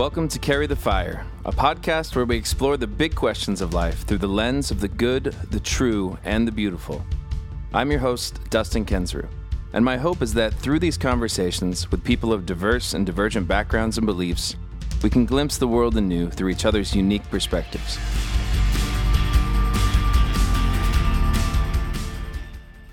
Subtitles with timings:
[0.00, 4.06] Welcome to Carry the Fire, a podcast where we explore the big questions of life
[4.06, 7.04] through the lens of the good, the true, and the beautiful.
[7.74, 9.28] I'm your host, Dustin Kensrue,
[9.74, 13.98] and my hope is that through these conversations with people of diverse and divergent backgrounds
[13.98, 14.56] and beliefs,
[15.02, 17.98] we can glimpse the world anew through each other's unique perspectives.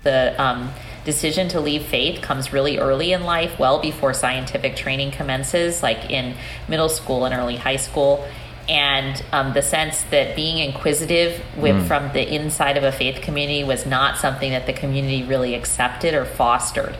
[0.02, 0.70] The um,
[1.08, 6.10] decision to leave faith comes really early in life, well before scientific training commences, like
[6.10, 6.36] in
[6.68, 8.28] middle school and early high school.
[8.68, 11.86] And um, the sense that being inquisitive with, mm.
[11.86, 16.12] from the inside of a faith community was not something that the community really accepted
[16.12, 16.94] or fostered.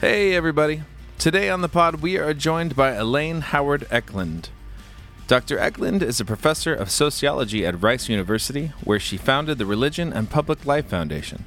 [0.00, 0.82] Hey, everybody.
[1.18, 4.48] Today on the pod, we are joined by Elaine Howard Ecklund.
[5.26, 5.58] Dr.
[5.58, 10.30] Ecklund is a professor of sociology at Rice University, where she founded the Religion and
[10.30, 11.44] Public Life Foundation.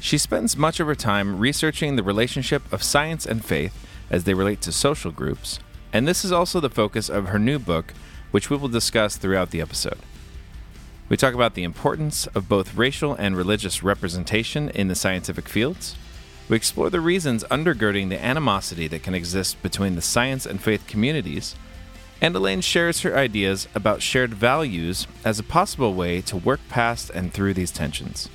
[0.00, 4.34] She spends much of her time researching the relationship of science and faith as they
[4.34, 5.60] relate to social groups,
[5.92, 7.92] and this is also the focus of her new book,
[8.30, 9.98] which we will discuss throughout the episode.
[11.08, 15.96] We talk about the importance of both racial and religious representation in the scientific fields.
[16.48, 20.86] We explore the reasons undergirding the animosity that can exist between the science and faith
[20.86, 21.56] communities.
[22.20, 27.10] And Elaine shares her ideas about shared values as a possible way to work past
[27.10, 28.28] and through these tensions.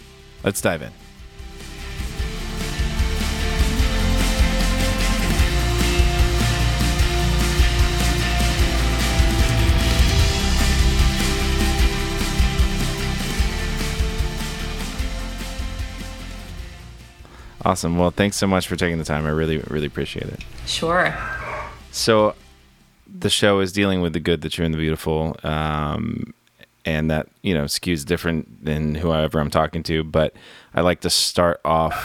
[0.44, 0.92] Let's dive in.
[17.66, 17.98] Awesome.
[17.98, 19.26] Well, thanks so much for taking the time.
[19.26, 20.46] I really, really appreciate it.
[20.68, 21.18] Sure.
[21.92, 22.36] So,
[23.08, 26.34] the show is dealing with the good, the true, and the beautiful, um,
[26.86, 30.04] and that you know skews different than whoever I'm talking to.
[30.04, 30.36] But
[30.76, 31.96] I like to start off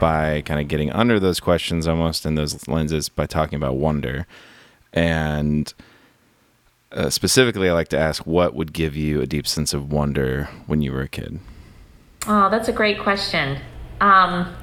[0.00, 4.28] by kind of getting under those questions almost in those lenses by talking about wonder,
[4.92, 5.74] and
[6.92, 10.48] uh, specifically, I like to ask what would give you a deep sense of wonder
[10.66, 11.40] when you were a kid.
[12.28, 13.58] Oh, that's a great question.
[14.00, 14.54] Um,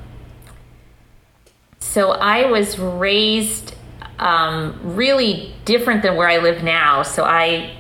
[1.80, 3.76] so I was raised
[4.20, 7.04] um, really different than where I live now.
[7.04, 7.76] So I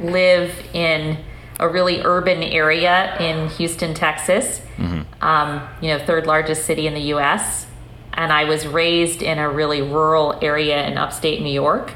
[0.00, 1.18] live in
[1.60, 4.60] a really urban area in Houston, Texas.
[4.76, 5.24] Mm-hmm.
[5.24, 7.66] Um, you know, third largest city in the U.S.
[8.12, 11.92] And I was raised in a really rural area in upstate New York,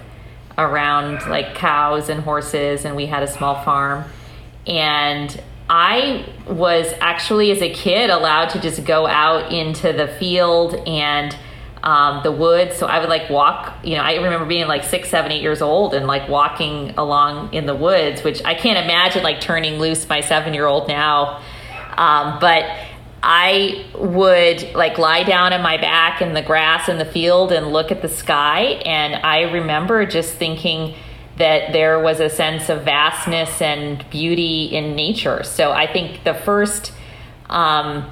[0.57, 4.05] around like cows and horses, and we had a small farm.
[4.67, 10.75] And I was actually, as a kid, allowed to just go out into the field
[10.75, 11.37] and
[11.83, 12.77] um, the woods.
[12.77, 15.63] So I would like walk, you know, I remember being like six, seven, eight years
[15.63, 20.09] old and like walking along in the woods, which I can't imagine like turning loose
[20.09, 21.43] my seven year old now.
[21.97, 22.65] Um, but
[23.23, 27.73] I would like lie down on my back in the grass in the field and
[27.73, 28.63] look at the sky.
[28.85, 30.95] And I remember just thinking,
[31.39, 35.43] that there was a sense of vastness and beauty in nature.
[35.45, 36.93] So I think the first
[37.49, 38.11] um,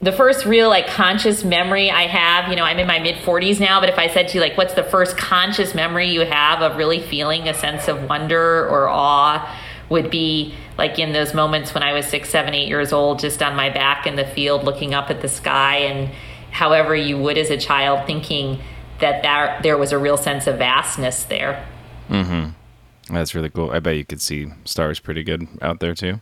[0.00, 3.58] the first real like conscious memory I have, you know, I'm in my mid 40s
[3.58, 6.60] now, but if I said to you like what's the first conscious memory you have
[6.62, 9.58] of really feeling a sense of wonder or awe
[9.88, 13.42] would be like in those moments when I was six, seven, eight years old, just
[13.42, 16.10] on my back in the field looking up at the sky and
[16.50, 18.60] however you would as a child thinking
[19.00, 21.66] that there, there was a real sense of vastness there.
[22.08, 23.14] Mm-hmm.
[23.14, 23.70] That's really cool.
[23.70, 26.20] I bet you could see stars pretty good out there too.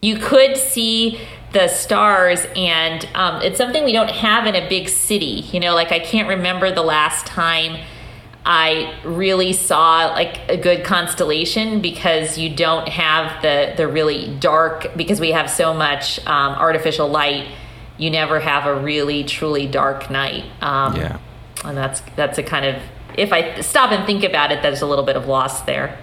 [0.00, 1.20] You could see
[1.52, 5.46] the stars, and um, it's something we don't have in a big city.
[5.52, 7.80] You know, like I can't remember the last time
[8.44, 14.88] I really saw like a good constellation because you don't have the the really dark
[14.96, 17.46] because we have so much um, artificial light.
[17.96, 20.44] You never have a really truly dark night.
[20.60, 21.18] Um, yeah,
[21.64, 22.82] and that's that's a kind of
[23.18, 25.98] if I stop and think about it, there's a little bit of loss there.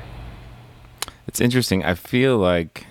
[1.27, 1.83] It's interesting.
[1.83, 2.85] I feel like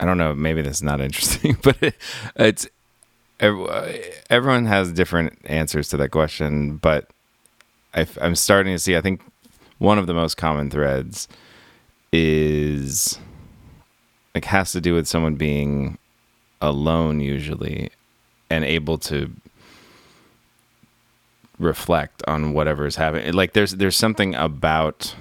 [0.00, 0.34] I don't know.
[0.34, 1.96] Maybe this is not interesting, but it,
[2.36, 2.68] it's
[3.40, 3.92] uh,
[4.30, 6.76] everyone has different answers to that question.
[6.76, 7.10] But
[7.94, 8.96] I, I'm starting to see.
[8.96, 9.22] I think
[9.78, 11.28] one of the most common threads
[12.12, 13.18] is
[14.34, 15.98] like has to do with someone being
[16.60, 17.90] alone usually
[18.50, 19.30] and able to
[21.64, 23.32] reflect on whatever is happening.
[23.32, 25.14] Like there's there's something about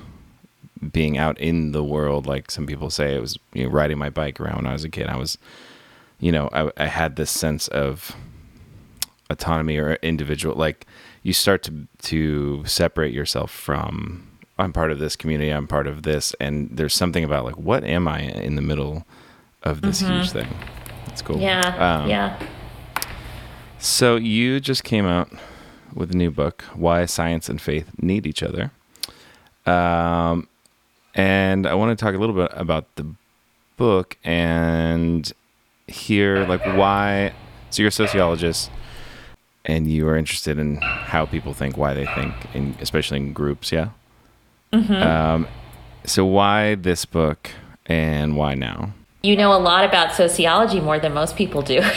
[0.92, 2.28] being out in the world.
[2.28, 4.84] Like some people say, it was you know, riding my bike around when I was
[4.84, 5.07] a kid.
[5.07, 5.38] I was,
[6.19, 8.16] you know, I, I had this sense of
[9.30, 10.56] autonomy or individual.
[10.56, 10.86] Like
[11.24, 14.30] you start to to separate yourself from.
[14.60, 15.50] I'm part of this community.
[15.50, 19.04] I'm part of this, and there's something about like, what am I in the middle
[19.63, 20.13] of this mm-hmm.
[20.13, 20.48] huge thing?
[21.07, 21.39] It's cool.
[21.39, 22.01] Yeah.
[22.04, 22.39] Um, yeah.
[23.80, 25.30] So you just came out
[25.95, 28.72] with a new book, Why Science and Faith Need Each Other.
[29.66, 30.48] Um,
[31.16, 33.06] and I want to talk a little bit about the
[33.78, 35.31] book and
[35.88, 37.34] hear like why.
[37.69, 38.69] So you're a sociologist,
[39.66, 43.72] and you are interested in how people think, why they think, and especially in groups.
[43.72, 43.89] Yeah.
[44.72, 44.94] Mm-hmm.
[44.94, 45.48] Um,
[46.06, 47.51] so why this book,
[47.86, 48.94] and why now?
[49.22, 51.80] You know a lot about sociology more than most people do.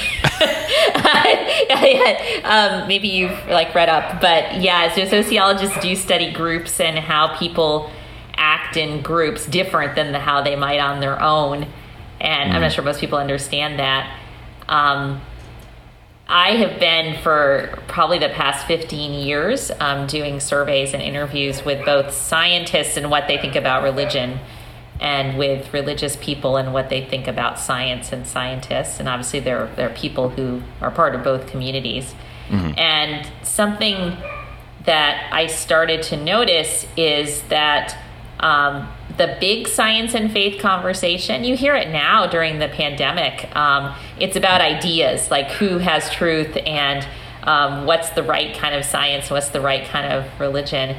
[2.44, 7.36] um, maybe you've like read up, but yeah, so sociologists do study groups and how
[7.38, 7.90] people
[8.36, 11.66] act in groups different than the, how they might on their own.
[12.20, 14.18] And I'm not sure most people understand that.
[14.68, 15.20] Um,
[16.28, 21.84] I have been for probably the past 15 years um, doing surveys and interviews with
[21.84, 24.40] both scientists and what they think about religion
[25.00, 28.98] and with religious people and what they think about science and scientists.
[29.00, 32.14] And obviously, there, are, there are people who are part of both communities.
[32.78, 34.16] And something
[34.84, 37.96] that I started to notice is that
[38.40, 43.54] um, the big science and faith conversation, you hear it now during the pandemic.
[43.56, 47.06] Um, it's about ideas, like who has truth and
[47.42, 50.96] um, what's the right kind of science, what's the right kind of religion.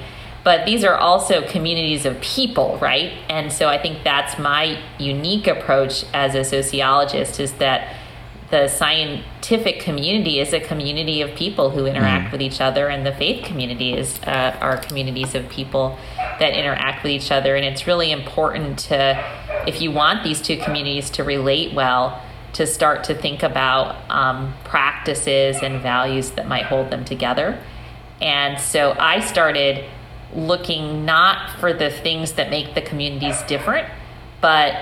[0.48, 3.12] But these are also communities of people, right?
[3.28, 7.94] And so I think that's my unique approach as a sociologist is that
[8.50, 13.12] the scientific community is a community of people who interact with each other, and the
[13.12, 16.00] faith community is uh, are communities of people
[16.40, 17.58] that interact with each other.
[17.58, 19.22] And it's really important to,
[19.68, 22.24] if you want these two communities to relate well,
[22.54, 27.62] to start to think about um, practices and values that might hold them together.
[28.22, 29.84] And so I started
[30.36, 33.88] looking not for the things that make the communities different,
[34.42, 34.74] but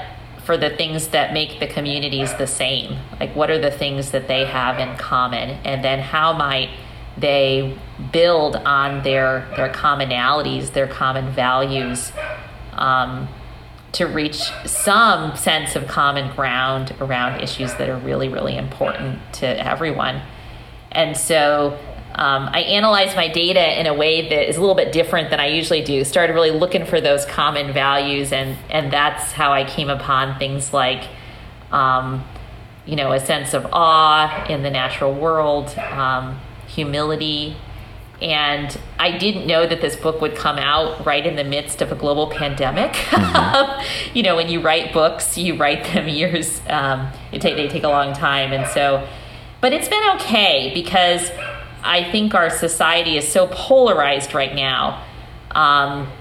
[0.44, 2.98] for the things that make the communities the same.
[3.20, 5.58] Like, what are the things that they have in common?
[5.64, 6.70] And then how might
[7.18, 7.78] they
[8.12, 12.12] build on their, their commonalities, their common values,
[12.74, 13.28] um,
[13.94, 19.46] to reach some sense of common ground around issues that are really, really important to
[19.66, 20.22] everyone.
[20.92, 21.80] And so
[22.18, 25.42] um, I analyzed my data in a way that is a little bit different than
[25.42, 26.06] I usually do.
[26.06, 30.72] Started really looking for those common values, and and that's how I came upon things
[30.72, 31.10] like,
[31.74, 32.24] um,
[32.86, 37.58] you know, a sense of awe in the natural world, um, humility,
[38.22, 41.92] and I didn't know that this book would come out right in the midst of
[41.92, 42.96] a global pandemic.
[44.14, 46.62] you know, when you write books, you write them years.
[46.70, 49.06] Um, it take they take a long time, and so,
[49.60, 51.30] but it's been okay because
[51.86, 55.04] I think our society is so polarized right now,
[55.52, 56.12] um,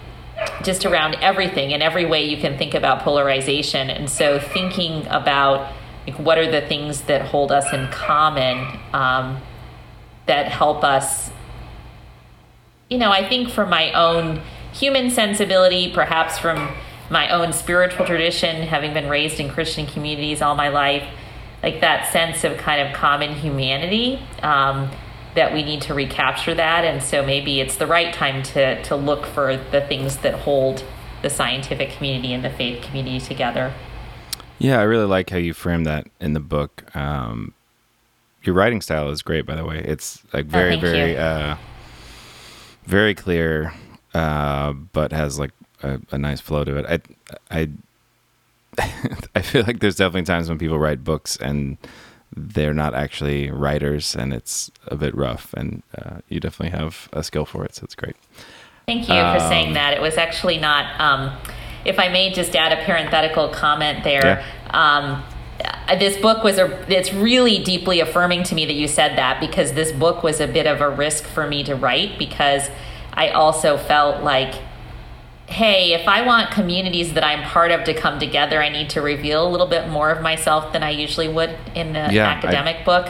[0.62, 3.88] just around everything in every way you can think about polarization.
[3.88, 5.72] And so, thinking about
[6.06, 9.40] like, what are the things that hold us in common um,
[10.26, 11.30] that help us,
[12.90, 16.74] you know, I think from my own human sensibility, perhaps from
[17.10, 21.04] my own spiritual tradition, having been raised in Christian communities all my life,
[21.62, 24.22] like that sense of kind of common humanity.
[24.42, 24.90] Um,
[25.34, 28.94] that we need to recapture that and so maybe it's the right time to to
[28.96, 30.84] look for the things that hold
[31.22, 33.72] the scientific community and the faith community together
[34.58, 36.84] Yeah, I really like how you frame that in the book.
[36.94, 37.54] Um,
[38.44, 39.78] your writing style is great, by the way.
[39.78, 41.56] It's like very, Oh, very, uh,
[42.86, 43.72] very clear,
[44.14, 45.50] uh, but has like
[45.82, 46.86] a, a nice flow to it.
[47.50, 47.60] I,
[48.78, 48.88] I,
[49.34, 51.76] I feel like there's definitely times when people write books and
[52.36, 55.52] they're not actually writers, and it's a bit rough.
[55.54, 58.16] And uh, you definitely have a skill for it, so it's great.
[58.86, 59.94] Thank you for Um, saying that.
[59.94, 61.00] It was actually not.
[61.00, 61.36] Um,
[61.84, 64.44] if I may just add a parenthetical comment there.
[64.70, 65.22] Um,
[65.64, 66.66] uh, this book was a.
[66.92, 70.46] It's really deeply affirming to me that you said that because this book was a
[70.48, 72.68] bit of a risk for me to write because
[73.12, 74.54] I also felt like,
[75.48, 79.00] hey, if I want communities that I'm part of to come together, I need to
[79.02, 82.32] reveal a little bit more of myself than I usually would in an Yeah, I-
[82.32, 83.08] academic book.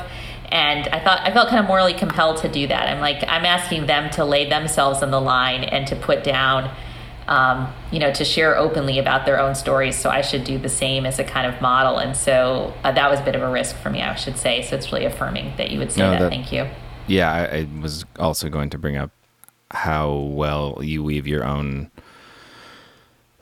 [0.50, 2.88] And I thought I felt kind of morally compelled to do that.
[2.88, 6.70] I'm like I'm asking them to lay themselves on the line and to put down,
[7.26, 9.96] um, you know, to share openly about their own stories.
[9.98, 11.98] So I should do the same as a kind of model.
[11.98, 14.62] And so uh, that was a bit of a risk for me, I should say.
[14.62, 16.20] So it's really affirming that you would say No, that.
[16.20, 16.66] that- Thank you.
[17.08, 19.10] Yeah, I, I was also going to bring up
[19.72, 21.90] how well you weave your own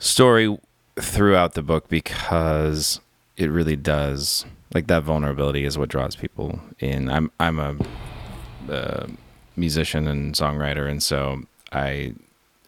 [0.03, 0.59] story
[1.01, 3.01] throughout the book because
[3.37, 4.45] it really does
[4.75, 7.09] like that vulnerability is what draws people in.
[7.09, 7.77] I'm I'm a,
[8.71, 9.07] uh
[9.55, 11.43] musician and songwriter, and so
[11.73, 12.15] I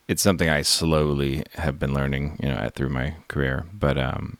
[0.06, 3.64] it's something I slowly have been learning, you know, through my career.
[3.72, 4.38] But um,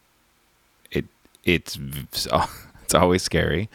[0.90, 1.06] it
[1.44, 1.76] it's
[2.12, 3.68] it's always scary,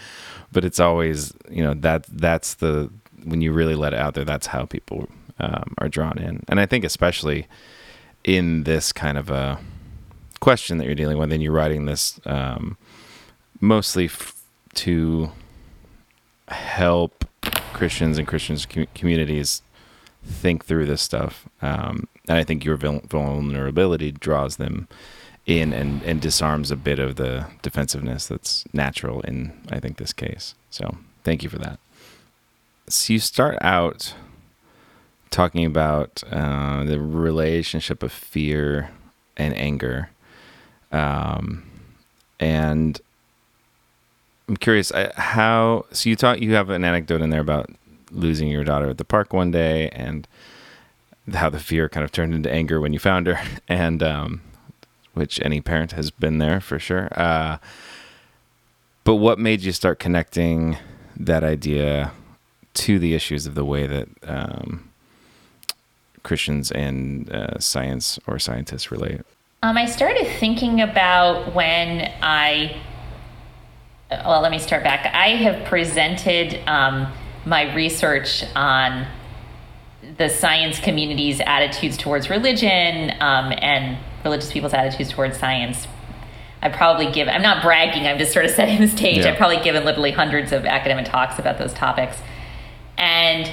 [0.51, 2.89] but it's always you know that that's the
[3.23, 5.09] when you really let it out there, that's how people
[5.39, 6.43] um, are drawn in.
[6.47, 7.47] And I think especially
[8.23, 9.59] in this kind of a
[10.39, 12.77] question that you're dealing with, and you're writing this um,
[13.59, 14.35] mostly f-
[14.75, 15.31] to
[16.47, 17.25] help
[17.73, 19.61] Christians and Christians com- communities
[20.25, 21.47] think through this stuff.
[21.61, 24.88] Um, and I think your vulnerability draws them
[25.45, 30.13] in and, and disarms a bit of the defensiveness that's natural in, I think, this
[30.13, 30.55] case.
[30.69, 31.79] So thank you for that.
[32.88, 34.13] So you start out
[35.29, 38.91] talking about uh, the relationship of fear
[39.38, 40.09] and anger.
[40.91, 41.63] Um,
[42.39, 43.00] and
[44.48, 45.86] I'm curious how.
[45.91, 46.39] So you talk.
[46.39, 47.69] You have an anecdote in there about
[48.12, 50.27] losing your daughter at the park one day, and
[51.33, 54.41] how the fear kind of turned into anger when you found her, and um,
[55.13, 57.09] which any parent has been there for sure.
[57.12, 57.57] Uh,
[59.03, 60.77] but what made you start connecting
[61.15, 62.12] that idea
[62.74, 64.88] to the issues of the way that um,
[66.29, 69.21] Christians and uh, science or scientists relate?
[69.63, 72.79] Um, I started thinking about when I
[74.12, 75.12] well, let me start back.
[75.13, 77.12] I have presented um,
[77.45, 79.07] my research on
[80.17, 85.88] the science community's attitudes towards religion um, and religious people's attitudes towards science.
[86.62, 89.25] I probably give, I'm not bragging, I'm just sort of setting the stage.
[89.25, 89.31] Yeah.
[89.31, 92.17] I've probably given literally hundreds of academic talks about those topics.
[92.98, 93.51] And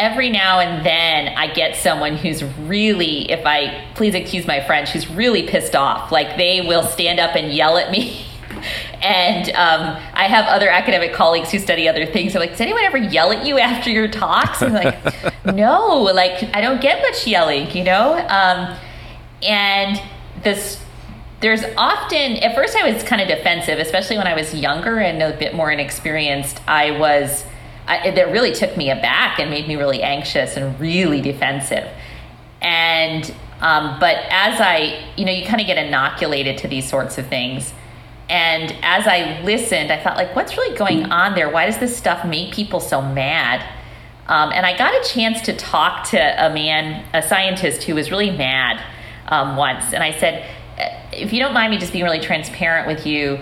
[0.00, 4.90] every now and then I get someone who's really, if I please excuse my French,
[4.90, 6.10] who's really pissed off.
[6.10, 8.26] Like they will stand up and yell at me
[9.02, 12.32] And um, I have other academic colleagues who study other things.
[12.32, 14.60] They're like, does anyone ever yell at you after your talks?
[14.60, 18.12] And I'm like, no, like I don't get much yelling, you know?
[18.28, 18.76] Um,
[19.42, 20.02] and
[20.42, 20.82] this,
[21.40, 25.22] there's often, at first I was kind of defensive, especially when I was younger and
[25.22, 26.60] a bit more inexperienced.
[26.68, 27.44] I was,
[27.90, 31.88] I, that really took me aback and made me really anxious and really defensive.
[32.62, 37.18] And, um, but as I, you know, you kind of get inoculated to these sorts
[37.18, 37.72] of things.
[38.28, 41.50] And as I listened, I thought, like, what's really going on there?
[41.50, 43.60] Why does this stuff make people so mad?
[44.28, 48.12] Um, and I got a chance to talk to a man, a scientist who was
[48.12, 48.80] really mad
[49.26, 49.92] um, once.
[49.92, 50.48] And I said,
[51.12, 53.40] if you don't mind me just being really transparent with you,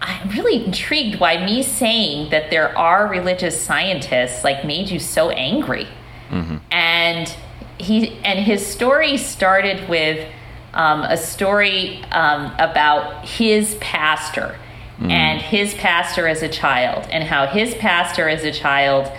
[0.00, 5.30] I'm really intrigued why me saying that there are religious scientists like made you so
[5.30, 5.88] angry.
[6.30, 6.56] Mm-hmm.
[6.70, 7.34] And
[7.78, 10.28] he and his story started with
[10.74, 14.58] um, a story um, about his pastor
[14.98, 15.10] mm.
[15.10, 19.10] and his pastor as a child, and how his pastor as a child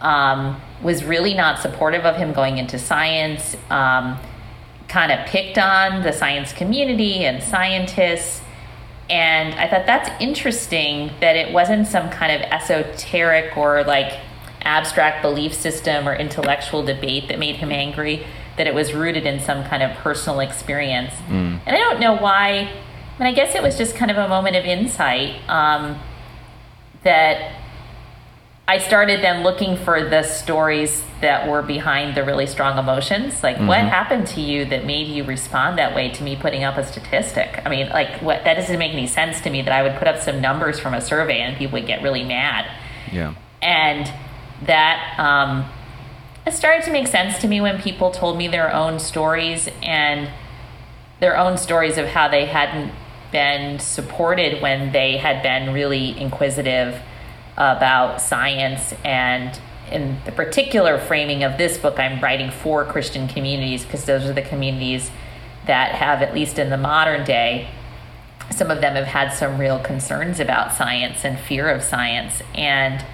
[0.00, 4.18] um, was really not supportive of him going into science, um,
[4.88, 8.40] kind of picked on the science community and scientists.
[9.10, 14.18] And I thought that's interesting that it wasn't some kind of esoteric or like
[14.62, 19.40] abstract belief system or intellectual debate that made him angry that it was rooted in
[19.40, 21.12] some kind of personal experience.
[21.28, 21.60] Mm.
[21.66, 22.70] And I don't know why.
[23.18, 26.00] I mean, I guess it was just kind of a moment of insight um,
[27.02, 27.52] that
[28.66, 33.42] I started then looking for the stories that were behind the really strong emotions.
[33.42, 33.66] Like, mm-hmm.
[33.66, 36.86] what happened to you that made you respond that way to me putting up a
[36.86, 37.60] statistic?
[37.64, 40.08] I mean, like, what that doesn't make any sense to me that I would put
[40.08, 42.66] up some numbers from a survey and people would get really mad.
[43.12, 43.34] Yeah.
[43.60, 44.10] And
[44.66, 45.70] that um,
[46.46, 50.30] it started to make sense to me when people told me their own stories and
[51.20, 52.92] their own stories of how they hadn't
[53.30, 57.00] been supported when they had been really inquisitive
[57.56, 59.58] about science and
[59.90, 64.32] in the particular framing of this book i'm writing for christian communities because those are
[64.32, 65.10] the communities
[65.66, 67.68] that have at least in the modern day
[68.50, 73.04] some of them have had some real concerns about science and fear of science and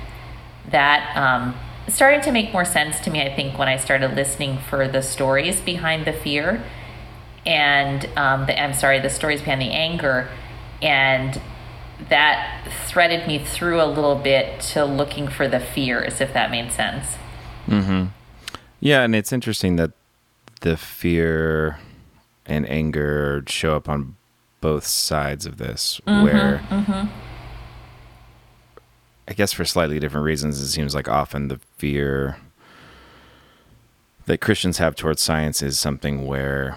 [0.70, 1.54] that um,
[1.88, 5.02] started to make more sense to me, I think, when I started listening for the
[5.02, 6.62] stories behind the fear
[7.46, 10.28] and um, the, I'm sorry, the stories behind the anger.
[10.82, 11.40] And
[12.08, 16.72] that threaded me through a little bit to looking for the fears, if that made
[16.72, 17.16] sense.
[17.66, 18.06] Mm-hmm.
[18.80, 19.92] Yeah, and it's interesting that
[20.62, 21.78] the fear
[22.46, 24.16] and anger show up on
[24.60, 27.08] both sides of this, mm-hmm, where mm-hmm.
[29.28, 32.38] I guess for slightly different reasons, it seems like often the fear
[34.26, 36.76] that Christians have towards science is something where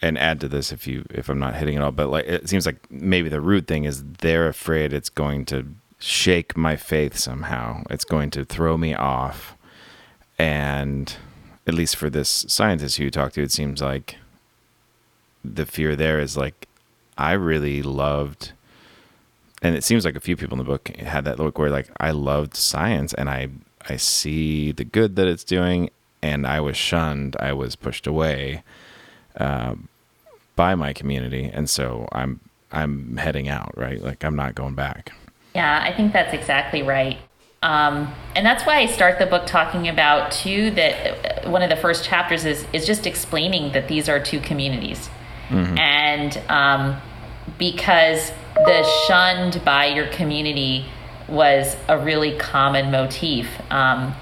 [0.00, 2.48] and add to this if you if I'm not hitting it all, but like it
[2.48, 5.66] seems like maybe the root thing is they're afraid it's going to
[5.98, 7.82] shake my faith somehow.
[7.90, 9.56] It's going to throw me off.
[10.38, 11.14] And
[11.66, 14.16] at least for this scientist who you talked to, it seems like
[15.44, 16.68] the fear there is like
[17.16, 18.52] I really loved
[19.62, 21.90] and it seems like a few people in the book had that look where like
[21.98, 23.48] I loved science and I
[23.88, 25.90] I see the good that it's doing,
[26.20, 28.62] and I was shunned, I was pushed away
[29.38, 29.74] uh,
[30.56, 32.40] by my community, and so I'm
[32.70, 34.02] I'm heading out, right?
[34.02, 35.12] Like I'm not going back.
[35.54, 37.18] Yeah, I think that's exactly right.
[37.62, 41.70] Um, and that's why I start the book talking about too that uh, one of
[41.70, 45.08] the first chapters is is just explaining that these are two communities,
[45.48, 45.78] mm-hmm.
[45.78, 47.00] and um,
[47.58, 50.86] because the shunned by your community
[51.28, 53.48] was a really common motif.
[53.70, 54.14] Um,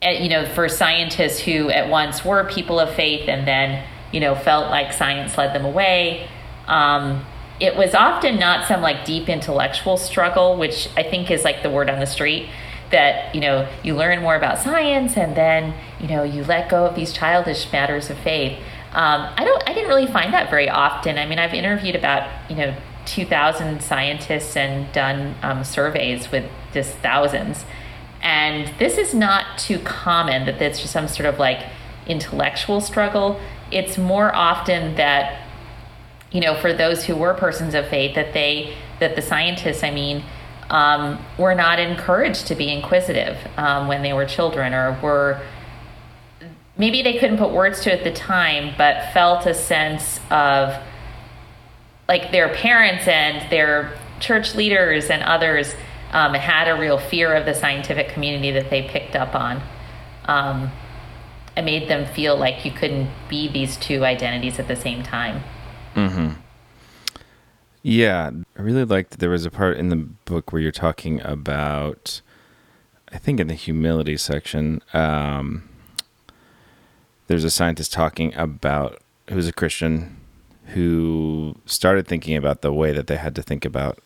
[0.00, 4.20] and, you know, for scientists who at once were people of faith and then you
[4.20, 6.28] know felt like science led them away.
[6.66, 7.24] Um,
[7.60, 11.70] it was often not some like deep intellectual struggle, which I think is like the
[11.70, 12.48] word on the street
[12.90, 16.86] that you know you learn more about science and then you know you let go
[16.86, 18.58] of these childish matters of faith.
[18.92, 19.62] Um, I don't.
[19.68, 21.18] I didn't really find that very often.
[21.18, 22.76] I mean, I've interviewed about you know
[23.06, 27.64] 2,000 scientists and done um, surveys with just thousands,
[28.22, 31.66] and this is not too common that it's just some sort of like
[32.06, 33.40] intellectual struggle.
[33.72, 35.42] It's more often that
[36.32, 39.90] you know, for those who were persons of faith, that they, that the scientists, I
[39.90, 40.24] mean,
[40.70, 45.42] um, were not encouraged to be inquisitive um, when they were children, or were
[46.78, 50.74] maybe they couldn't put words to it at the time, but felt a sense of
[52.08, 55.74] like their parents and their church leaders and others
[56.12, 59.60] um, had a real fear of the scientific community that they picked up on.
[61.56, 65.42] It made them feel like you couldn't be these two identities at the same time.
[65.94, 66.40] Mm-hmm.
[67.82, 72.20] Yeah, I really liked there was a part in the book where you're talking about,
[73.12, 75.68] I think in the humility section, um,
[77.26, 80.16] there's a scientist talking about who's a Christian
[80.66, 83.98] who started thinking about the way that they had to think about,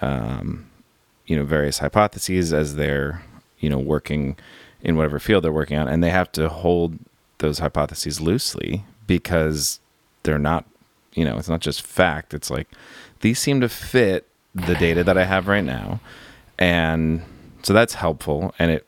[0.00, 0.68] um,
[1.26, 3.22] you know, various hypotheses as they're,
[3.58, 4.36] you know, working
[4.82, 6.98] in whatever field they're working on, and they have to hold
[7.38, 9.80] those hypotheses loosely because
[10.22, 10.64] they're not
[11.18, 12.32] you know, it's not just fact.
[12.32, 12.68] It's like
[13.20, 16.00] these seem to fit the data that I have right now.
[16.58, 17.22] And
[17.62, 18.86] so that's helpful and it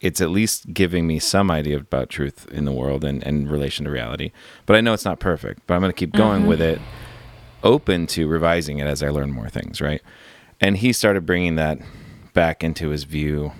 [0.00, 3.84] it's at least giving me some idea about truth in the world and, and relation
[3.84, 4.32] to reality.
[4.64, 6.48] But I know it's not perfect, but I'm going to keep going mm-hmm.
[6.48, 6.80] with it,
[7.62, 10.00] open to revising it as I learn more things, right?
[10.58, 11.80] And he started bringing that
[12.32, 13.52] back into his view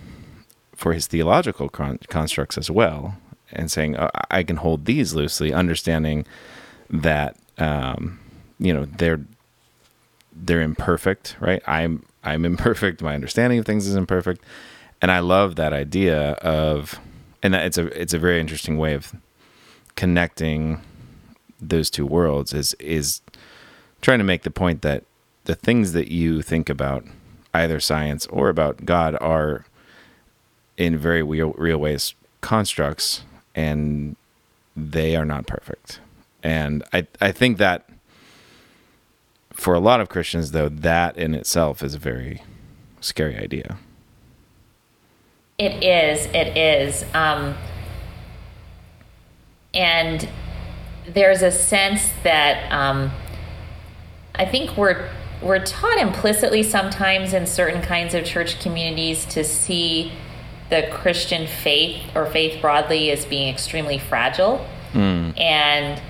[0.81, 3.15] for his theological con- constructs as well,
[3.53, 6.25] and saying, oh, I can hold these loosely, understanding
[6.89, 8.19] that um,
[8.57, 9.21] you know they're
[10.33, 11.61] they're imperfect, right?
[11.67, 13.03] I'm I'm imperfect.
[13.03, 14.43] My understanding of things is imperfect,
[15.03, 16.99] and I love that idea of,
[17.43, 19.13] and that it's a it's a very interesting way of
[19.95, 20.81] connecting
[21.59, 22.55] those two worlds.
[22.55, 23.21] Is is
[24.01, 25.03] trying to make the point that
[25.43, 27.05] the things that you think about
[27.53, 29.65] either science or about God are
[30.85, 34.15] in very real, real ways constructs and
[34.75, 35.99] they are not perfect
[36.43, 37.87] and I I think that
[39.53, 42.41] for a lot of Christians though that in itself is a very
[42.99, 43.77] scary idea.
[45.57, 46.25] It is.
[46.33, 47.05] It is.
[47.13, 47.55] Um,
[49.73, 50.27] and
[51.07, 53.11] there's a sense that um,
[54.35, 55.09] I think we're
[55.41, 60.11] we're taught implicitly sometimes in certain kinds of church communities to see
[60.71, 64.65] the Christian faith or faith broadly as being extremely fragile.
[64.93, 65.39] Mm.
[65.39, 66.01] And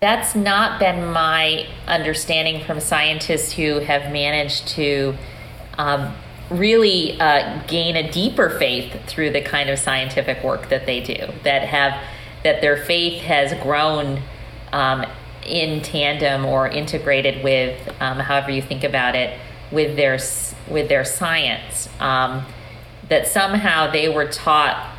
[0.00, 5.16] that's not been my understanding from scientists who have managed to
[5.78, 6.14] um,
[6.50, 11.32] really uh, gain a deeper faith through the kind of scientific work that they do.
[11.44, 12.00] That have
[12.44, 14.22] that their faith has grown
[14.72, 15.04] um,
[15.44, 19.38] in tandem or integrated with, um, however you think about it,
[19.72, 20.18] with their
[20.70, 21.88] with their science.
[21.98, 22.44] Um,
[23.08, 24.96] that somehow they were taught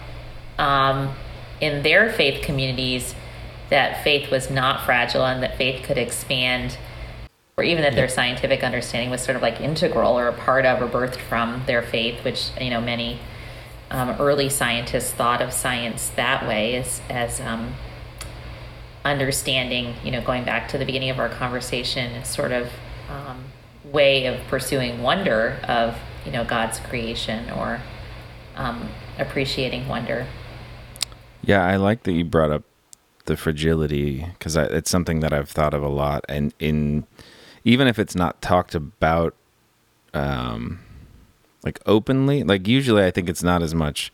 [0.57, 1.13] um,
[1.61, 3.15] in their faith communities
[3.69, 6.77] that faith was not fragile and that faith could expand
[7.55, 10.81] or even that their scientific understanding was sort of like integral or a part of
[10.81, 13.19] or birthed from their faith which you know many
[13.91, 17.73] um, early scientists thought of science that way as as um,
[19.05, 22.69] understanding you know going back to the beginning of our conversation sort of
[23.09, 23.43] um,
[23.83, 27.81] way of pursuing wonder of you know god's creation or
[28.59, 30.27] um, appreciating wonder
[31.41, 32.63] yeah i like that you brought up
[33.29, 37.05] the fragility because it's something that I've thought of a lot, and in
[37.63, 39.35] even if it's not talked about,
[40.13, 40.79] um,
[41.63, 44.11] like openly, like usually I think it's not as much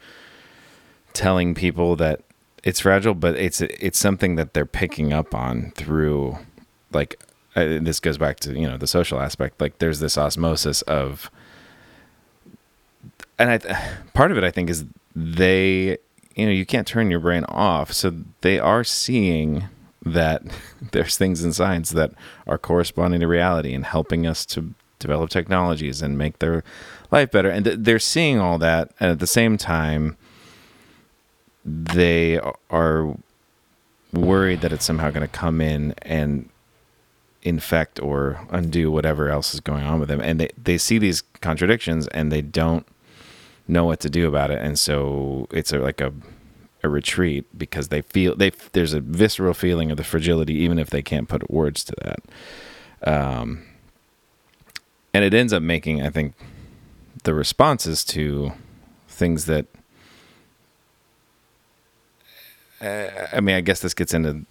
[1.14, 2.22] telling people that
[2.64, 6.38] it's fragile, but it's it's something that they're picking up on through
[6.92, 7.20] like
[7.56, 9.62] uh, this goes back to you know the social aspect.
[9.62, 11.32] Like there's this osmosis of,
[13.38, 13.58] and I
[14.14, 15.98] part of it I think is they
[16.36, 19.66] you know you can't turn your brain off, so they are seeing
[20.06, 20.44] that
[20.92, 22.12] there's things in science that
[22.48, 26.64] are corresponding to reality and helping us to develop technologies and make their
[27.12, 27.50] life better.
[27.50, 30.18] And th- they're seeing all that, and at the same time,
[31.64, 33.16] they are
[34.14, 36.50] worried that it's somehow going to come in and
[37.42, 40.22] infect or undo whatever else is going on with them.
[40.22, 42.86] And they, they see these contradictions and they don't
[43.68, 44.60] know what to do about it.
[44.62, 46.14] And so it's a, like a,
[46.86, 50.90] a retreat because they feel they there's a visceral feeling of the fragility even if
[50.90, 52.20] they can't put words to that
[53.12, 53.64] um,
[55.14, 56.34] and it ends up making i think
[57.24, 58.52] the responses to
[59.08, 59.66] things that
[62.82, 64.46] uh, i mean i guess this gets into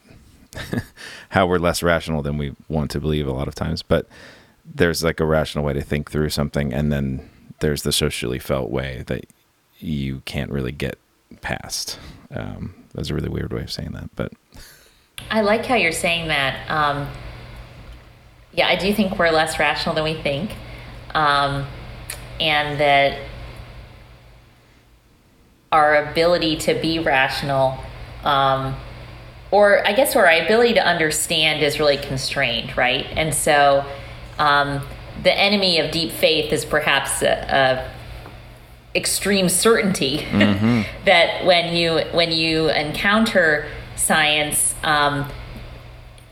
[1.30, 4.08] how we're less rational than we want to believe a lot of times but
[4.64, 7.30] there's like a rational way to think through something and then
[7.64, 9.24] there's the socially felt way that
[9.78, 10.98] you can't really get
[11.40, 11.98] past
[12.34, 14.32] um, that's a really weird way of saying that, but
[15.30, 16.70] I like how you're saying that.
[16.70, 17.08] Um,
[18.52, 20.52] yeah, I do think we're less rational than we think,
[21.14, 21.66] um,
[22.40, 23.18] and that
[25.72, 27.78] our ability to be rational,
[28.22, 28.76] um,
[29.50, 33.06] or I guess our ability to understand, is really constrained, right?
[33.12, 33.84] And so,
[34.38, 34.86] um,
[35.24, 37.90] the enemy of deep faith is perhaps a, a
[38.96, 40.82] extreme certainty mm-hmm.
[41.04, 45.28] that when you when you encounter science um,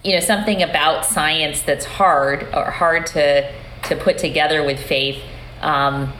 [0.04, 3.50] you know something about science that's hard or hard to
[3.84, 5.20] to put together with faith
[5.60, 6.12] um,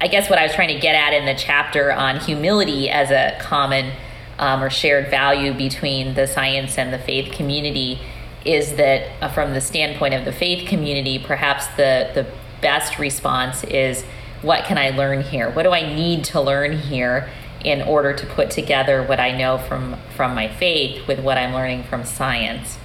[0.00, 3.10] i guess what i was trying to get at in the chapter on humility as
[3.10, 3.92] a common
[4.38, 7.98] um, or shared value between the science and the faith community
[8.44, 12.26] is that uh, from the standpoint of the faith community perhaps the the
[12.60, 14.04] best response is
[14.42, 15.50] what can I learn here?
[15.50, 17.28] What do I need to learn here
[17.62, 21.52] in order to put together what I know from from my faith with what I'm
[21.52, 22.78] learning from science?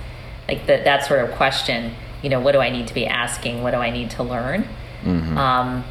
[0.48, 3.64] Like that that sort of question, you know, what do I need to be asking?
[3.64, 4.68] What do I need to learn?
[5.04, 5.38] Mm-hmm.
[5.38, 5.84] Um,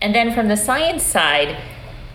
[0.00, 1.56] and then from the science side,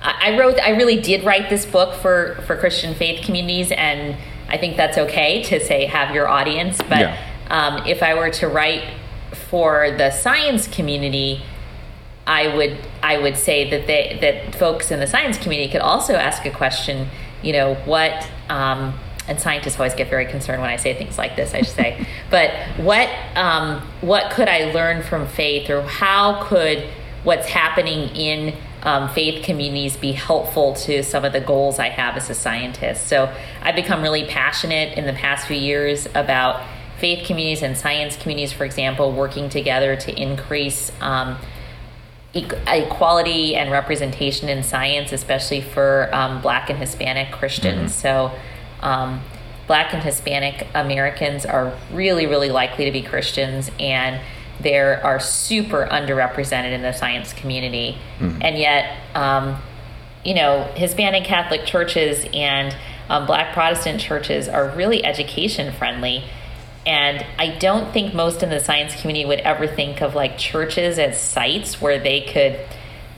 [0.01, 4.15] I, I wrote I really did write this book for for Christian faith communities, and
[4.53, 6.77] I think that's okay to say have your audience.
[6.77, 7.17] But yeah.
[7.49, 8.83] um, if I were to write
[9.49, 11.41] for the science community,
[12.27, 16.13] I would I would say that they that folks in the science community could also
[16.13, 17.07] ask a question.
[17.41, 18.29] You know what?
[18.47, 18.93] Um,
[19.27, 21.55] and scientists always get very concerned when I say things like this.
[21.55, 26.87] I should say, but what um, what could I learn from faith, or how could
[27.23, 32.15] what's happening in um, faith communities be helpful to some of the goals I have
[32.15, 33.07] as a scientist?
[33.07, 36.63] So I've become really passionate in the past few years about
[36.99, 41.37] faith communities and science communities, for example, working together to increase um,
[42.33, 47.91] equality and representation in science, especially for um, Black and Hispanic Christians.
[47.91, 48.31] Mm-hmm.
[48.31, 48.31] So,
[48.81, 49.21] um,
[49.67, 54.19] Black and Hispanic Americans are really, really likely to be Christians, and
[54.63, 57.97] they are super underrepresented in the science community.
[58.19, 58.41] Mm-hmm.
[58.41, 59.61] And yet, um,
[60.23, 62.75] you know, Hispanic Catholic churches and
[63.09, 66.23] um, Black Protestant churches are really education friendly
[66.85, 70.99] and I don't think most in the science community would ever think of like churches
[70.99, 72.59] as sites where they could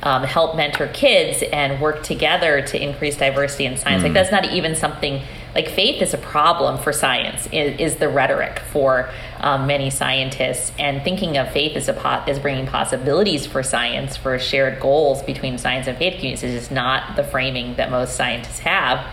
[0.03, 4.01] um, help mentor kids and work together to increase diversity in science.
[4.01, 4.05] Mm.
[4.05, 5.21] Like that's not even something
[5.55, 7.47] like faith is a problem for science.
[7.47, 12.27] Is, is the rhetoric for um, many scientists and thinking of faith as a pot
[12.27, 17.15] as bringing possibilities for science for shared goals between science and faith communities is not
[17.15, 19.07] the framing that most scientists have.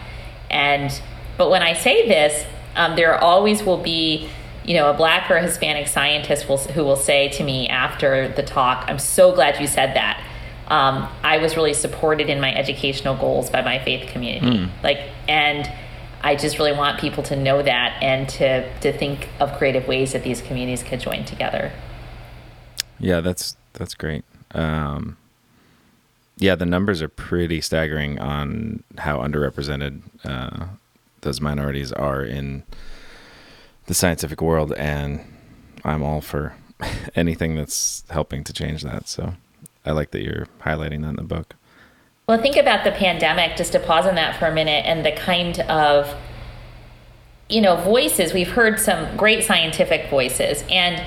[0.50, 1.00] And
[1.38, 2.44] but when I say this,
[2.76, 4.28] um, there always will be
[4.64, 8.28] you know, a black or a Hispanic scientist will, who will say to me after
[8.28, 10.24] the talk, I'm so glad you said that.
[10.68, 14.58] Um, I was really supported in my educational goals by my faith community.
[14.58, 14.70] Mm.
[14.82, 15.70] Like, and
[16.22, 20.12] I just really want people to know that and to, to think of creative ways
[20.12, 21.72] that these communities could join together.
[22.98, 24.24] Yeah, that's, that's great.
[24.52, 25.16] Um,
[26.38, 30.66] yeah, the numbers are pretty staggering on how underrepresented uh,
[31.22, 32.62] those minorities are in
[33.86, 35.20] the scientific world, and
[35.84, 36.54] I'm all for
[37.16, 39.08] anything that's helping to change that.
[39.08, 39.34] So
[39.84, 41.54] I like that you're highlighting that in the book.
[42.32, 45.12] Well, think about the pandemic, just to pause on that for a minute, and the
[45.12, 46.16] kind of
[47.50, 51.06] you know voices we've heard some great scientific voices and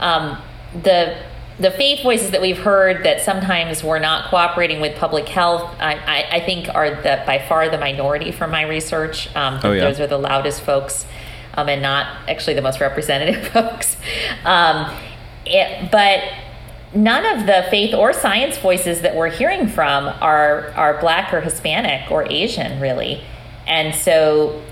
[0.00, 0.36] um,
[0.82, 1.16] the
[1.58, 5.94] the faith voices that we've heard that sometimes we're not cooperating with public health, I,
[5.94, 9.34] I, I think are the by far the minority from my research.
[9.34, 9.80] Um, oh, yeah.
[9.84, 11.06] Those are the loudest folks
[11.54, 13.96] um, and not actually the most representative folks.
[14.44, 14.94] Um,
[15.46, 16.22] it, but
[16.96, 21.40] none of the faith or science voices that we're hearing from are are black or
[21.40, 23.22] Hispanic or Asian really,
[23.66, 24.62] and so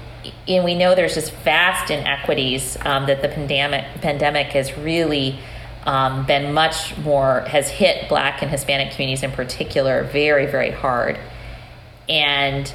[0.49, 5.39] and we know there's just vast inequities um, that the pandemic pandemic has really
[5.85, 11.19] um, been much more has hit black and hispanic communities in particular very very hard.
[12.09, 12.73] And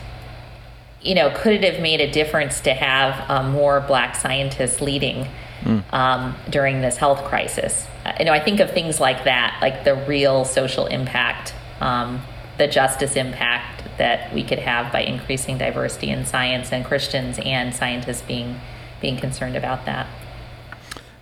[1.02, 5.28] you know could it have made a difference to have um, more black scientists leading
[5.64, 6.52] mm.
[6.52, 7.88] during this health crisis
[8.20, 12.22] you know i think of things like that like the real social impact um,
[12.58, 17.74] the justice impact that we could have by increasing diversity in science and christians and
[17.74, 18.60] scientists being
[19.02, 20.08] being concerned about that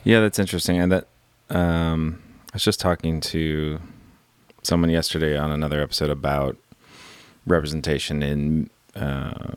[0.04, 1.08] yeah that's interesting and that
[1.50, 2.21] um,
[2.52, 3.80] I was just talking to
[4.63, 6.58] someone yesterday on another episode about
[7.45, 9.56] representation in uh,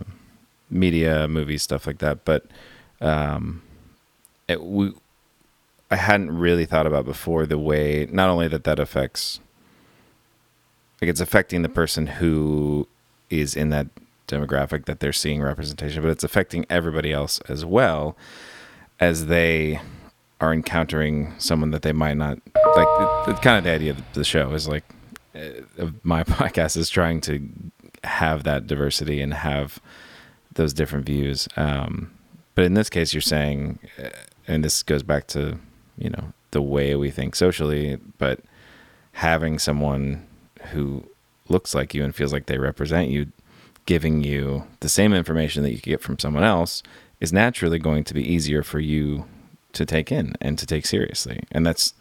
[0.71, 2.25] media, movies, stuff like that.
[2.25, 2.47] But
[3.01, 3.63] um,
[4.49, 4.93] it, we,
[5.91, 9.41] I hadn't really thought about before the way not only that that affects,
[11.01, 12.87] like it's affecting the person who
[13.29, 13.89] is in that
[14.29, 18.17] demographic that they're seeing representation, but it's affecting everybody else as well
[19.01, 19.81] as they
[20.41, 22.39] are encountering someone that they might not
[22.77, 23.27] like.
[23.27, 24.85] The kind of the idea of the show is like
[25.35, 27.49] uh, my podcast is trying to
[28.05, 29.81] have that diversity and have
[30.55, 31.49] those different views.
[31.57, 32.13] Um,
[32.55, 34.11] but in this case, you're saying, uh,
[34.47, 35.59] and this goes back to
[36.01, 38.41] you know the way we think socially, but
[39.13, 40.27] having someone
[40.73, 41.05] who
[41.49, 43.27] looks like you and feels like they represent you
[43.87, 46.83] giving you the same information that you get from someone else
[47.19, 49.25] is naturally going to be easier for you
[49.73, 51.43] to take in and to take seriously.
[51.53, 51.95] And that's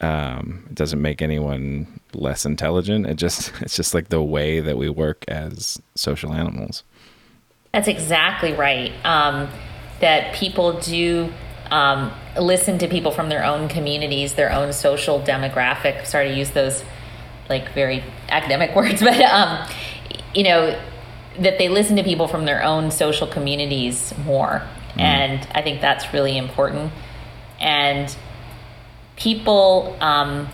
[0.00, 3.06] um, it doesn't make anyone less intelligent.
[3.06, 6.84] It just it's just like the way that we work as social animals.
[7.72, 8.92] That's exactly right.
[9.04, 9.48] Um,
[10.00, 11.32] that people do
[11.70, 16.06] um, listen to people from their own communities, their own social demographic.
[16.06, 16.84] Sorry to use those
[17.48, 19.68] like very academic words, but um,
[20.34, 20.80] you know
[21.38, 24.62] that they listen to people from their own social communities more
[24.98, 25.00] Mm.
[25.00, 26.92] And I think that's really important.
[27.60, 28.14] And
[29.16, 30.48] people, um,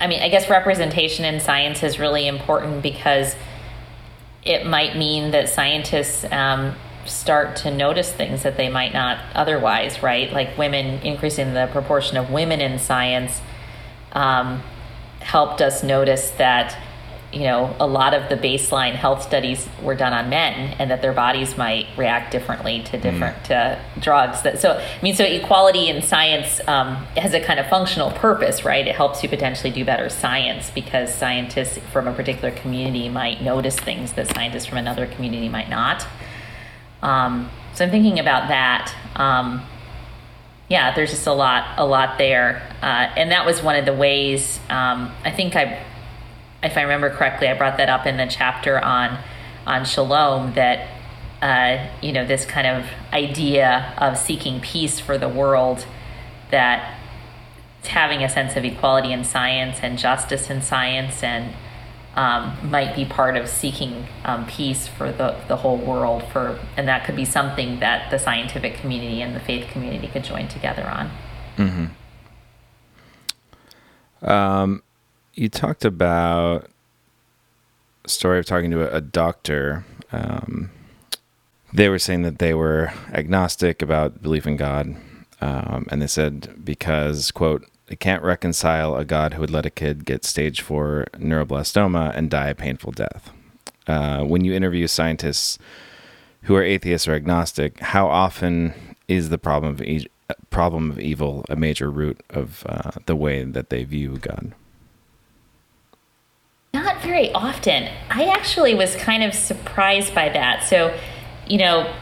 [0.00, 3.34] I mean, I guess representation in science is really important because
[4.44, 6.74] it might mean that scientists um,
[7.06, 10.32] start to notice things that they might not otherwise, right?
[10.32, 13.40] Like women, increasing the proportion of women in science
[14.12, 14.62] um,
[15.20, 16.76] helped us notice that
[17.32, 21.02] you know, a lot of the baseline health studies were done on men, and that
[21.02, 23.76] their bodies might react differently to different mm.
[23.76, 24.42] uh, drugs.
[24.42, 28.64] That so, I mean, so equality in science um, has a kind of functional purpose,
[28.64, 28.86] right?
[28.86, 33.76] It helps you potentially do better science because scientists from a particular community might notice
[33.76, 36.06] things that scientists from another community might not.
[37.06, 38.94] Um, so I'm thinking about that.
[39.14, 39.62] Um,
[40.68, 43.94] yeah, there's just a lot, a lot there, uh, and that was one of the
[43.94, 44.58] ways.
[44.68, 45.84] Um, I think I
[46.62, 49.18] if I remember correctly, I brought that up in the chapter on
[49.66, 50.88] on shalom that
[51.40, 55.86] uh, you know this kind of idea of seeking peace for the world
[56.50, 56.98] that
[57.84, 61.54] having a sense of equality in science and justice in science and
[62.16, 66.88] um, might be part of seeking um, peace for the, the whole world for and
[66.88, 70.86] that could be something that the scientific community and the faith community could join together
[70.86, 71.10] on
[71.56, 71.86] mm-hmm.
[74.28, 74.82] um,
[75.34, 76.70] you talked about
[78.06, 79.84] a story of talking to a, a doctor.
[80.12, 80.70] Um,
[81.72, 84.96] they were saying that they were agnostic about belief in God.
[85.40, 89.70] Um, and they said because, quote, they can't reconcile a God who would let a
[89.70, 93.30] kid get stage four neuroblastoma and die a painful death.
[93.86, 95.58] Uh, when you interview scientists
[96.42, 98.74] who are atheists or agnostic, how often
[99.06, 100.08] is the problem of e-
[100.50, 104.52] problem of evil a major root of uh, the way that they view God?
[106.74, 107.88] Not very often.
[108.10, 110.64] I actually was kind of surprised by that.
[110.64, 110.98] So,
[111.46, 111.94] you know,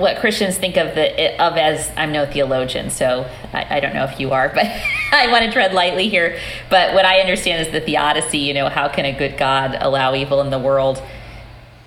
[0.00, 4.04] what Christians think of the of as I'm no theologian, so I, I don't know
[4.04, 4.66] if you are, but
[5.12, 6.38] I want to tread lightly here.
[6.68, 8.38] But what I understand is the theodicy.
[8.38, 11.02] You know, how can a good God allow evil in the world?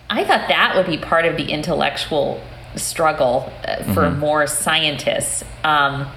[0.09, 2.41] I thought that would be part of the intellectual
[2.75, 4.19] struggle uh, for mm-hmm.
[4.19, 5.43] more scientists.
[5.63, 6.07] Um,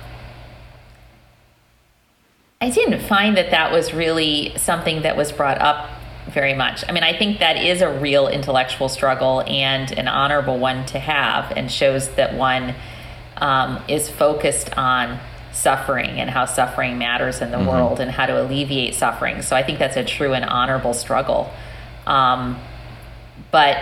[2.61, 5.91] I didn't find that that was really something that was brought up
[6.29, 6.85] very much.
[6.89, 10.99] I mean, I think that is a real intellectual struggle and an honorable one to
[10.99, 12.75] have, and shows that one
[13.37, 15.19] um, is focused on
[15.53, 17.69] suffering and how suffering matters in the mm-hmm.
[17.69, 19.41] world and how to alleviate suffering.
[19.43, 21.51] So I think that's a true and honorable struggle.
[22.07, 22.61] Um,
[23.51, 23.79] but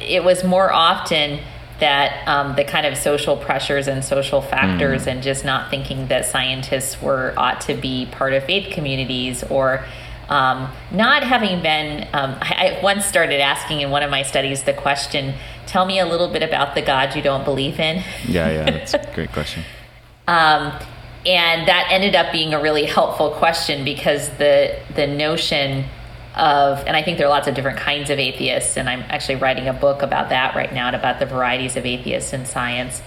[0.00, 1.40] it was more often
[1.80, 5.12] that um, the kind of social pressures and social factors, mm.
[5.12, 9.84] and just not thinking that scientists were ought to be part of faith communities or
[10.28, 14.64] um, not having been, um, I, I, once started asking in one of my studies
[14.64, 15.34] the question,
[15.66, 18.02] tell me a little bit about the God you don't believe in.
[18.26, 19.62] Yeah, yeah, that's a great question.
[20.26, 20.72] Um,
[21.24, 25.84] and that ended up being a really helpful question because the the notion
[26.36, 29.36] of, and I think there are lots of different kinds of atheists, and I'm actually
[29.36, 33.02] writing a book about that right now, about the varieties of atheists in science.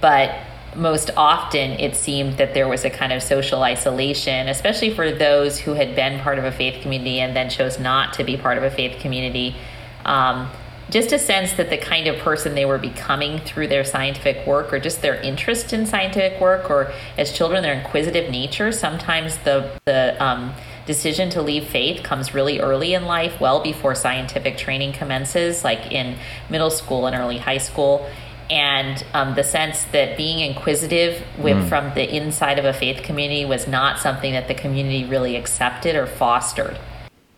[0.00, 0.34] But
[0.76, 5.58] most often it seemed that there was a kind of social isolation, especially for those
[5.58, 8.56] who had been part of a faith community and then chose not to be part
[8.56, 9.56] of a faith community.
[10.04, 10.50] Um,
[10.90, 14.72] just a sense that the kind of person they were becoming through their scientific work
[14.72, 19.70] or just their interest in scientific work or as children their inquisitive nature sometimes the
[19.84, 20.52] the um,
[20.86, 25.92] decision to leave faith comes really early in life well before scientific training commences like
[25.92, 26.16] in
[26.48, 28.08] middle school and early high school
[28.50, 31.68] and um, the sense that being inquisitive with, mm.
[31.68, 35.94] from the inside of a faith community was not something that the community really accepted
[35.94, 36.76] or fostered.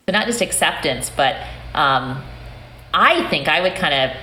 [0.06, 1.36] So not just acceptance, but
[1.74, 2.22] um,
[2.94, 4.16] I think I would kind of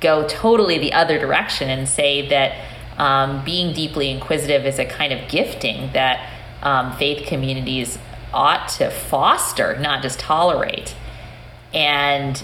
[0.00, 2.64] go totally the other direction and say that
[2.96, 6.30] um, being deeply inquisitive is a kind of gifting that
[6.62, 7.98] um, faith communities
[8.32, 10.94] ought to foster, not just tolerate.
[11.72, 12.40] And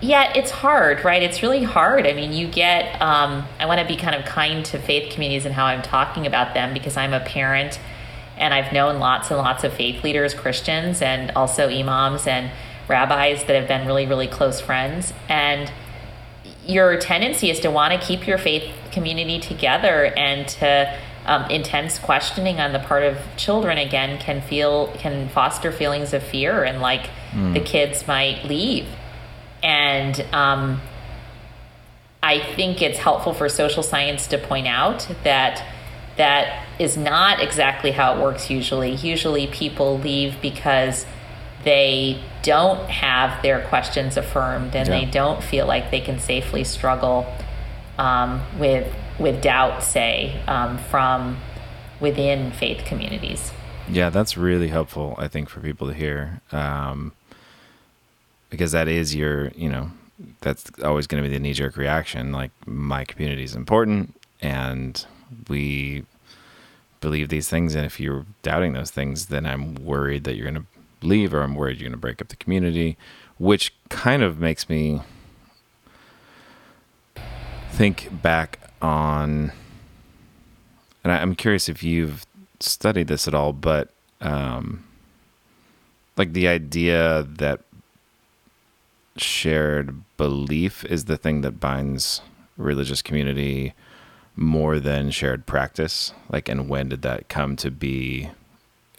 [0.00, 1.22] yeah, it's hard, right?
[1.22, 2.06] It's really hard.
[2.06, 5.44] I mean, you get, um, I want to be kind of kind to faith communities
[5.44, 7.78] and how I'm talking about them because I'm a parent
[8.38, 12.50] and I've known lots and lots of faith leaders, Christians, and also imams and
[12.88, 15.12] rabbis that have been really, really close friends.
[15.28, 15.70] And
[16.66, 21.98] your tendency is to want to keep your faith community together and to um, intense
[21.98, 26.80] questioning on the part of children again can feel can foster feelings of fear and
[26.80, 27.52] like mm.
[27.52, 28.86] the kids might leave
[29.62, 30.80] and um,
[32.22, 35.64] I think it's helpful for social science to point out that
[36.16, 38.94] that is not exactly how it works usually.
[38.94, 41.06] Usually people leave because
[41.64, 45.00] they don't have their questions affirmed and yeah.
[45.00, 47.26] they don't feel like they can safely struggle
[47.98, 51.36] um, with with doubt, say, um, from
[52.00, 53.52] within faith communities.
[53.88, 56.40] Yeah, that's really helpful, I think, for people to hear.
[56.52, 57.12] Um,
[58.50, 59.90] because that is your, you know,
[60.40, 62.32] that's always going to be the knee jerk reaction.
[62.32, 65.04] Like my community is important, and
[65.48, 66.04] we
[67.00, 67.74] believe these things.
[67.74, 71.42] And if you're doubting those things, then I'm worried that you're going to leave, or
[71.42, 72.98] I'm worried you're going to break up the community,
[73.38, 75.00] which kind of makes me
[77.70, 79.52] think back on.
[81.02, 82.26] And I'm curious if you've
[82.58, 83.88] studied this at all, but
[84.20, 84.84] um,
[86.18, 87.60] like the idea that
[89.16, 92.22] shared belief is the thing that binds
[92.56, 93.74] religious community
[94.36, 96.12] more than shared practice?
[96.30, 98.30] Like and when did that come to be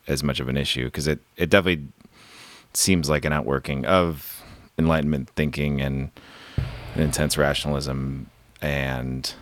[0.08, 0.86] as much of an issue?
[0.86, 1.88] Because it it definitely
[2.74, 4.41] seems like an outworking of
[4.78, 6.12] enlightenment thinking and
[6.95, 8.30] intense rationalism
[8.62, 9.34] and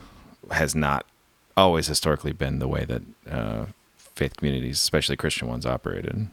[0.51, 1.05] has not
[1.55, 6.27] always historically been the way that uh, faith communities especially christian ones operated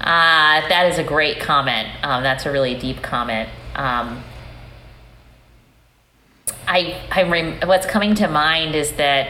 [0.00, 1.88] uh, that is a great comment.
[2.02, 3.48] Um, that's a really deep comment.
[3.74, 4.22] Um,
[6.66, 9.28] I, I rem- what's coming to mind is that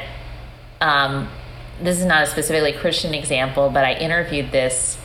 [0.80, 1.28] um,
[1.80, 4.98] this is not a specifically Christian example, but I interviewed this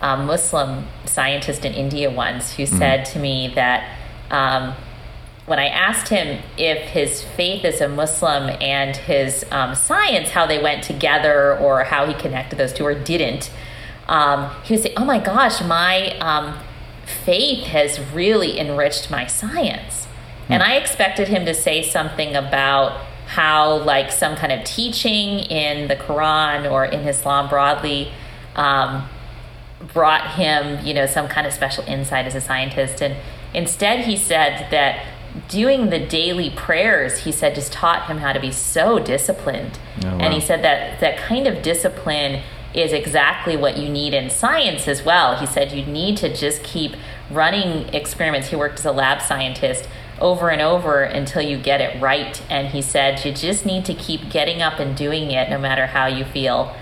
[0.00, 2.78] um, Muslim scientist in India once who mm-hmm.
[2.78, 3.98] said to me that
[4.30, 4.74] um,
[5.46, 10.46] when I asked him if his faith as a Muslim and his um, science, how
[10.46, 13.50] they went together or how he connected those two or didn't,
[14.08, 16.58] um, he would say, "Oh my gosh, my um,
[17.24, 20.50] faith has really enriched my science," mm.
[20.50, 25.88] and I expected him to say something about how, like, some kind of teaching in
[25.88, 28.12] the Quran or in Islam broadly.
[28.54, 29.08] Um,
[29.92, 33.02] brought him, you know, some kind of special insight as a scientist.
[33.02, 33.16] And
[33.54, 35.04] instead, he said that
[35.48, 39.78] doing the daily prayers, he said, just taught him how to be so disciplined.
[40.04, 40.18] Oh, wow.
[40.18, 42.42] And he said that that kind of discipline
[42.76, 45.36] is exactly what you need in science as well.
[45.36, 46.94] He said you need to just keep
[47.30, 48.48] running experiments.
[48.48, 49.88] He worked as a lab scientist
[50.20, 52.40] over and over until you get it right.
[52.50, 55.86] And he said you just need to keep getting up and doing it no matter
[55.86, 56.76] how you feel.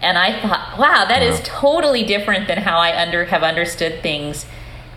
[0.00, 1.28] And I thought, wow, that wow.
[1.28, 4.46] is totally different than how I under have understood things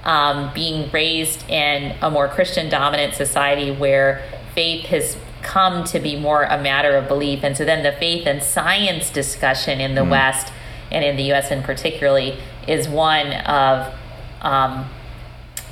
[0.03, 4.23] um, being raised in a more Christian dominant society where
[4.53, 7.43] faith has come to be more a matter of belief.
[7.43, 10.11] And so then the faith and science discussion in the mm.
[10.11, 10.51] West
[10.91, 12.37] and in the US in particularly
[12.67, 13.93] is one of,
[14.41, 14.89] um,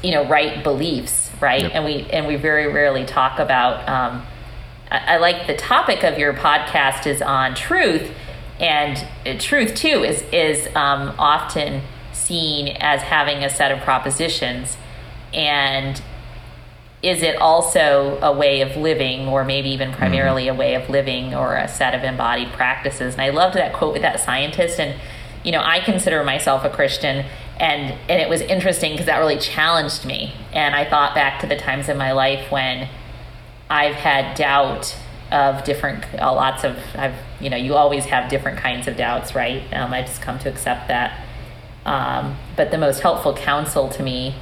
[0.04, 1.62] you know, right beliefs right?
[1.62, 1.72] Yep.
[1.74, 3.88] And we and we very rarely talk about.
[3.88, 4.26] Um,
[4.92, 8.12] I, I like the topic of your podcast is on truth,
[8.60, 11.82] and uh, truth too is is um, often
[12.14, 14.78] seen as having a set of propositions,
[15.34, 16.02] and
[17.02, 21.34] is it also a way of living or maybe even primarily a way of living
[21.34, 23.14] or a set of embodied practices?
[23.14, 25.00] And i loved that quote with that scientist and
[25.44, 27.26] you know i consider myself a christian
[27.58, 30.34] and and it was interesting because that really challenged me.
[30.54, 32.90] And i thought back to the times in my life when
[33.70, 34.98] i've had doubt
[35.32, 39.36] of different uh, lots of i've you know you always have different kinds of doubts
[39.36, 39.64] right?
[39.74, 41.26] Um, i just come to accept that.
[41.86, 44.36] Um, but the most helpful counsel to me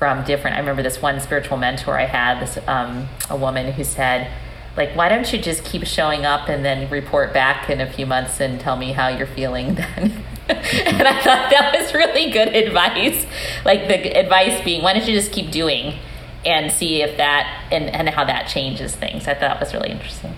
[0.00, 0.56] from different.
[0.56, 4.32] I remember this one spiritual mentor I had, this um, a woman who said,
[4.74, 8.06] like, why don't you just keep showing up and then report back in a few
[8.06, 10.24] months and tell me how you're feeling then?
[10.48, 13.26] and I thought that was really good advice.
[13.64, 15.98] Like the advice being, why don't you just keep doing
[16.46, 19.28] and see if that and, and how that changes things.
[19.28, 20.34] I thought that was really interesting.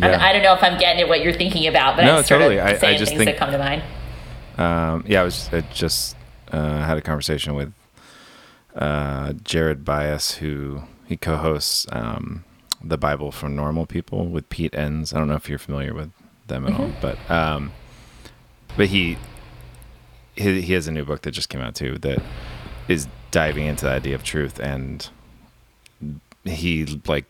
[0.00, 0.08] Yeah.
[0.20, 2.24] I, I don't know if I'm getting at what you're thinking about, but No, I'm
[2.24, 2.58] sort totally.
[2.58, 3.82] of I- I saying just things think- that come to mind.
[4.58, 6.16] Um, yeah, I was I just
[6.50, 7.72] uh, had a conversation with
[8.74, 12.44] uh, Jared Byas, who he co-hosts um,
[12.82, 15.12] the Bible for Normal People with Pete Enns.
[15.12, 16.10] I don't know if you're familiar with
[16.46, 17.72] them at all, but um,
[18.76, 19.18] but he,
[20.36, 22.22] he he has a new book that just came out too that
[22.88, 25.08] is diving into the idea of truth, and
[26.44, 27.26] he like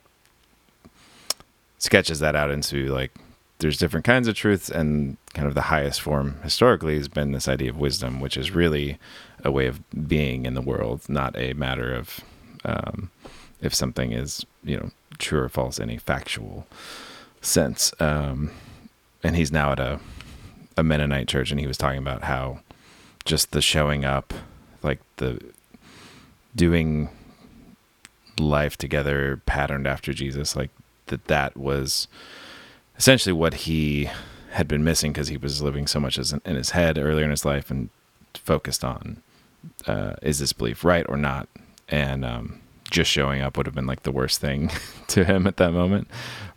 [1.78, 3.12] sketches that out into like
[3.58, 7.48] there's different kinds of truths and kind of the highest form historically has been this
[7.48, 8.98] idea of wisdom which is really
[9.44, 12.20] a way of being in the world not a matter of
[12.64, 13.10] um,
[13.60, 16.66] if something is you know true or false in a factual
[17.40, 17.92] sense.
[18.00, 18.50] Um,
[19.22, 20.00] and he's now at a,
[20.76, 22.60] a mennonite church and he was talking about how
[23.24, 24.32] just the showing up
[24.82, 25.38] like the
[26.56, 27.10] doing
[28.38, 30.70] life together patterned after jesus like
[31.06, 32.08] that that was
[32.96, 34.08] essentially what he
[34.50, 37.24] had been missing because he was living so much as in, in his head earlier
[37.24, 37.90] in his life and
[38.34, 39.22] focused on
[39.86, 41.48] uh, is this belief right or not?
[41.88, 44.70] And um, just showing up would have been like the worst thing
[45.08, 46.08] to him at that moment.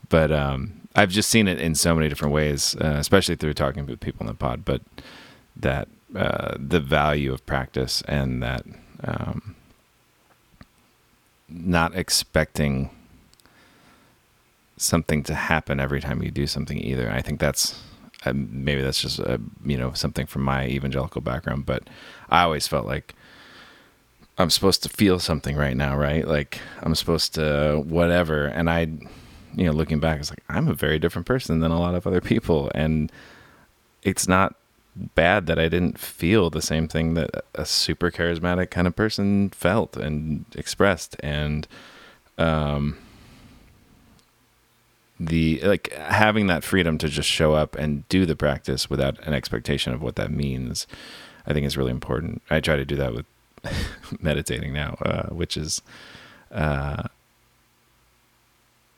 [0.10, 3.86] But um, i've just seen it in so many different ways uh, especially through talking
[3.86, 4.82] with people in the pod but
[5.56, 8.64] that uh, the value of practice and that
[9.04, 9.56] um,
[11.50, 12.90] not expecting
[14.84, 17.08] something to happen every time you do something either.
[17.08, 17.82] And I think that's
[18.26, 21.90] uh, maybe that's just uh, you know something from my evangelical background, but
[22.30, 23.16] I always felt like
[24.38, 26.28] I'm supposed to feel something right now, right?
[26.28, 28.46] Like I'm supposed to whatever.
[28.46, 28.82] And I,
[29.56, 32.08] you know, looking back, it's like I'm a very different person than a lot of
[32.08, 33.12] other people, and
[34.04, 34.56] it's not
[34.96, 39.50] bad that I didn't feel the same thing that a super charismatic kind of person
[39.50, 41.68] felt and expressed and
[42.38, 42.98] um
[45.20, 49.34] the like having that freedom to just show up and do the practice without an
[49.34, 50.88] expectation of what that means
[51.46, 52.42] i think is really important.
[52.50, 53.26] I try to do that with
[54.22, 55.82] meditating now uh, which is
[56.52, 57.04] uh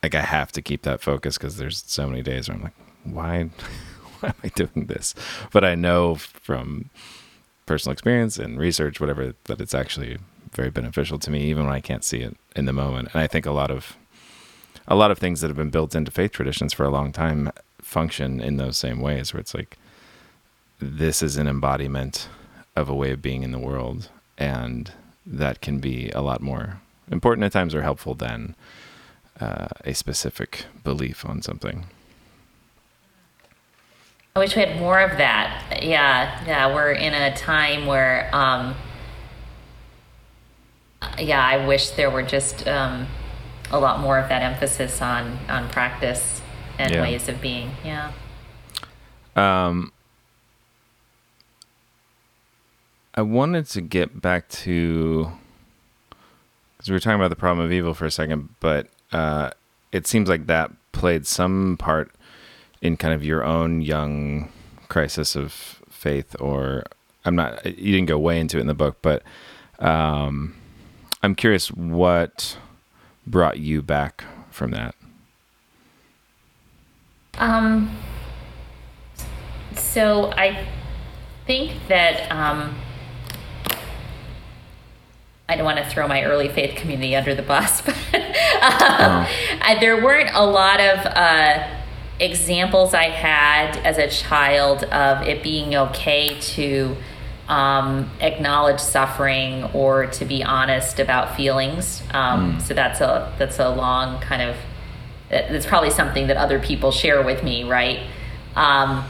[0.01, 2.73] like i have to keep that focus because there's so many days where i'm like
[3.03, 3.43] why
[4.19, 5.13] why am i doing this?
[5.51, 6.89] But i know from
[7.65, 10.17] personal experience and research whatever that it's actually
[10.53, 13.09] very beneficial to me even when i can't see it in the moment.
[13.13, 13.97] And i think a lot of
[14.87, 17.51] a lot of things that have been built into faith traditions for a long time
[17.81, 19.77] function in those same ways where it's like
[20.79, 22.27] this is an embodiment
[22.75, 24.91] of a way of being in the world and
[25.25, 26.81] that can be a lot more
[27.11, 28.55] important at times or helpful than
[29.39, 31.85] uh, a specific belief on something
[34.35, 35.81] I wish we had more of that.
[35.81, 38.75] Yeah, yeah, we're in a time where, um,
[41.17, 43.07] yeah, I wish there were just um,
[43.71, 46.41] a lot more of that emphasis on on practice
[46.77, 47.01] and Yeah.
[47.01, 47.71] ways of being.
[47.83, 48.11] Yeah.
[49.35, 49.91] Um,
[53.13, 55.31] I wanted to get back to
[56.77, 59.51] because we were talking about the problem of evil for a second, but uh,
[59.91, 62.11] it seems like that played some part
[62.81, 64.51] in kind of your own young
[64.89, 66.35] crisis of faith.
[66.39, 66.83] Or
[67.23, 69.23] I'm not, you didn't go way into it in the book, but
[69.79, 70.55] um,
[71.23, 72.57] I'm curious what
[73.25, 74.95] brought you back from that.
[77.37, 77.97] Um,
[79.75, 80.67] so I
[81.45, 82.75] think that um,
[85.47, 89.27] I don't want to throw my early faith community under the bus, but um,
[89.61, 91.67] I, there weren't a lot of uh,
[92.19, 96.95] examples I had as a child of it being okay to
[97.47, 102.01] um, acknowledge suffering or to be honest about feelings.
[102.11, 104.55] Um, So that's a that's a long kind of
[105.29, 107.99] that's probably something that other people share with me, right?
[108.55, 109.05] Um,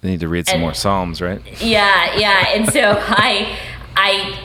[0.00, 1.40] They need to read some And- more Psalms, right?
[1.62, 2.46] yeah, yeah.
[2.48, 3.56] And so I,
[3.96, 4.38] I,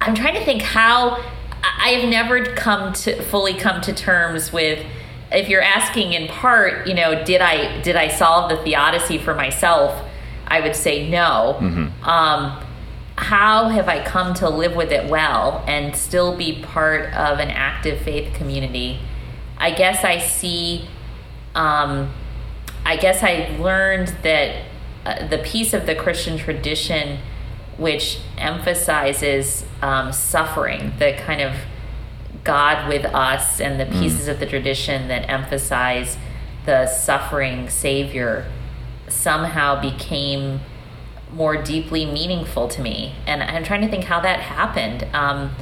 [0.00, 1.22] I'm trying to think how
[1.62, 4.84] I have never come to fully come to terms with.
[5.32, 9.34] If you're asking in part, you know, did I did I solve the theodicy for
[9.34, 9.92] myself?
[10.46, 11.56] I would say no.
[12.02, 12.64] Um,
[13.16, 17.50] how have I come to live with it well and still be part of an
[17.50, 19.00] active faith community?
[19.56, 20.88] I guess I see.
[21.54, 22.12] Um,
[22.84, 24.64] I guess I learned that
[25.06, 27.18] uh, the piece of the Christian tradition
[27.76, 31.54] which emphasizes um, suffering, the kind of
[32.44, 36.16] God with us, and the pieces of the tradition that emphasize
[36.66, 38.46] the suffering Savior
[39.08, 40.60] somehow became
[41.32, 43.14] more deeply meaningful to me.
[43.26, 45.06] And I'm trying to think how that happened.
[45.12, 45.54] Um,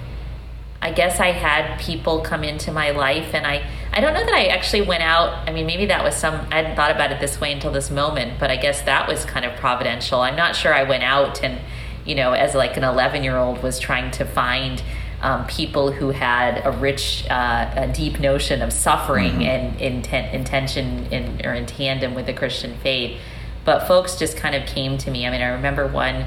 [0.82, 4.34] I guess I had people come into my life, and I I don't know that
[4.34, 5.48] I actually went out.
[5.48, 6.34] I mean, maybe that was some.
[6.50, 9.24] I hadn't thought about it this way until this moment, but I guess that was
[9.24, 10.20] kind of providential.
[10.22, 11.60] I'm not sure I went out and,
[12.04, 14.82] you know, as like an 11 year old was trying to find.
[15.22, 21.06] Um, people who had a rich, uh, a deep notion of suffering and inten- intention
[21.12, 23.20] in, or in tandem with the Christian faith,
[23.64, 25.24] but folks just kind of came to me.
[25.24, 26.26] I mean, I remember one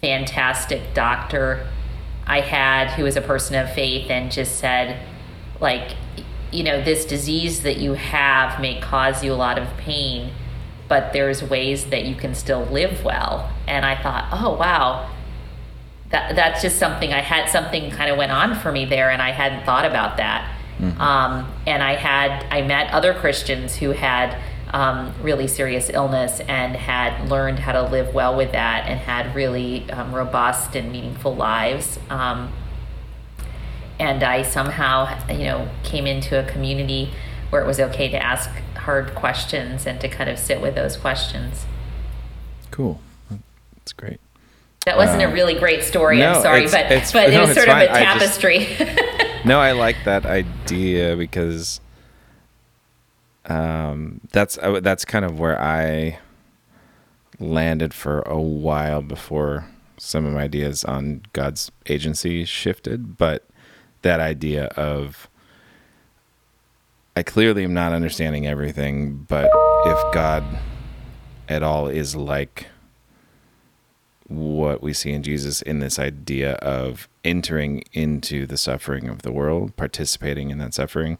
[0.00, 1.66] fantastic doctor
[2.26, 5.06] I had who was a person of faith and just said,
[5.60, 5.96] like,
[6.50, 10.32] you know, this disease that you have may cause you a lot of pain,
[10.88, 13.52] but there's ways that you can still live well.
[13.66, 15.10] And I thought, oh, wow.
[16.14, 19.20] That, that's just something I had something kind of went on for me there, and
[19.20, 20.48] I hadn't thought about that.
[21.00, 24.38] Um, and I had I met other Christians who had
[24.72, 29.34] um, really serious illness and had learned how to live well with that and had
[29.34, 31.98] really um, robust and meaningful lives.
[32.10, 32.52] Um,
[33.98, 37.10] and I somehow, you know, came into a community
[37.50, 40.96] where it was okay to ask hard questions and to kind of sit with those
[40.96, 41.66] questions.
[42.70, 43.00] Cool.
[43.76, 44.20] That's great.
[44.86, 46.18] That wasn't Uh, a really great story.
[46.18, 47.88] no, I'm sorry, it's- but it's- but no, it was sort of a fine.
[47.96, 49.20] I just- tapestry.
[49.44, 51.78] No, I like that idea because
[53.46, 56.18] um, that's uh, that's kind of where I
[57.38, 59.66] landed for a while before
[59.98, 63.18] some of my ideas on God's agency shifted.
[63.18, 63.44] But
[64.00, 65.28] that idea of
[67.16, 69.50] I clearly am not understanding everything, but
[69.86, 70.42] if God
[71.50, 72.66] at all is like
[74.28, 79.32] what we see in Jesus in this idea of entering into the suffering of the
[79.32, 81.18] world, participating in that suffering,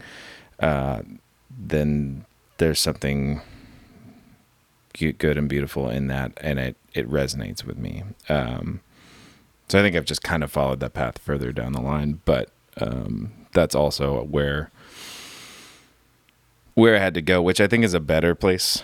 [0.61, 1.03] uh,
[1.51, 2.25] then
[2.59, 3.43] there's something
[4.95, 8.05] good and beautiful in that, and it it resonates with me.
[8.29, 8.81] Um,
[9.69, 12.51] so I think I've just kind of followed that path further down the line, but
[12.81, 14.71] um, that's also where
[16.75, 18.83] where I had to go, which I think is a better place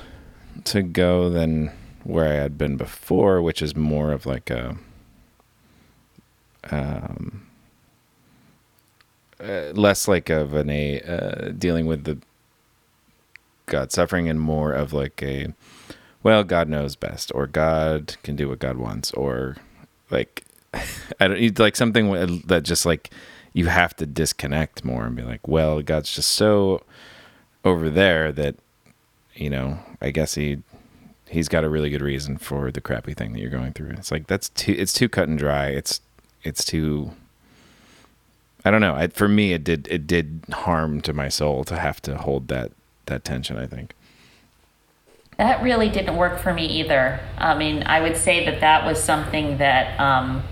[0.64, 1.72] to go than
[2.04, 4.76] where I had been before, which is more of like a
[6.70, 7.46] um,
[9.42, 12.18] uh, less like of an a uh, dealing with the
[13.66, 15.54] God suffering and more of like a
[16.22, 19.56] well, God knows best, or God can do what God wants, or
[20.10, 20.44] like
[20.74, 23.10] I don't need like something that just like
[23.52, 26.82] you have to disconnect more and be like, well, God's just so
[27.64, 28.56] over there that
[29.34, 30.58] you know, I guess he
[31.30, 33.90] he's got a really good reason for the crappy thing that you're going through.
[33.90, 35.68] It's like that's too it's too cut and dry.
[35.68, 36.00] It's
[36.42, 37.12] it's too
[38.64, 38.94] I don't know.
[38.94, 42.48] I, for me it did it did harm to my soul to have to hold
[42.48, 42.72] that
[43.06, 43.94] that tension, I think.
[45.38, 47.18] That really didn't work for me either.
[47.38, 50.42] I mean, I would say that that was something that um,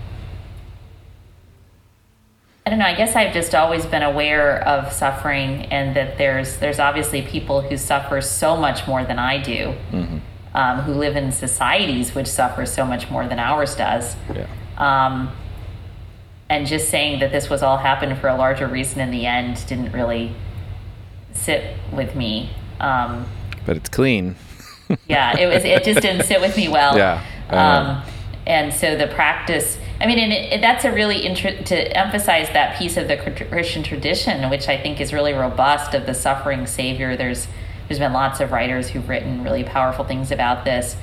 [2.65, 2.85] I don't know.
[2.85, 7.61] I guess I've just always been aware of suffering, and that there's there's obviously people
[7.61, 9.75] who suffer so much more than I do,
[10.53, 14.15] um, who live in societies which suffer so much more than ours does.
[14.33, 14.47] Yeah.
[14.77, 15.31] Um,
[16.49, 19.63] and just saying that this was all happened for a larger reason in the end
[19.67, 20.33] didn't really
[21.33, 22.51] sit with me.
[22.79, 23.27] Um,
[23.65, 24.35] But it's clean.
[25.07, 28.03] yeah it was it just didn't sit with me well Yeah, um,
[28.47, 32.49] and so the practice i mean and it, it, that's a really inter- to emphasize
[32.53, 36.65] that piece of the christian tradition which i think is really robust of the suffering
[36.65, 37.47] savior there's
[37.89, 40.95] there's been lots of writers who've written really powerful things about this.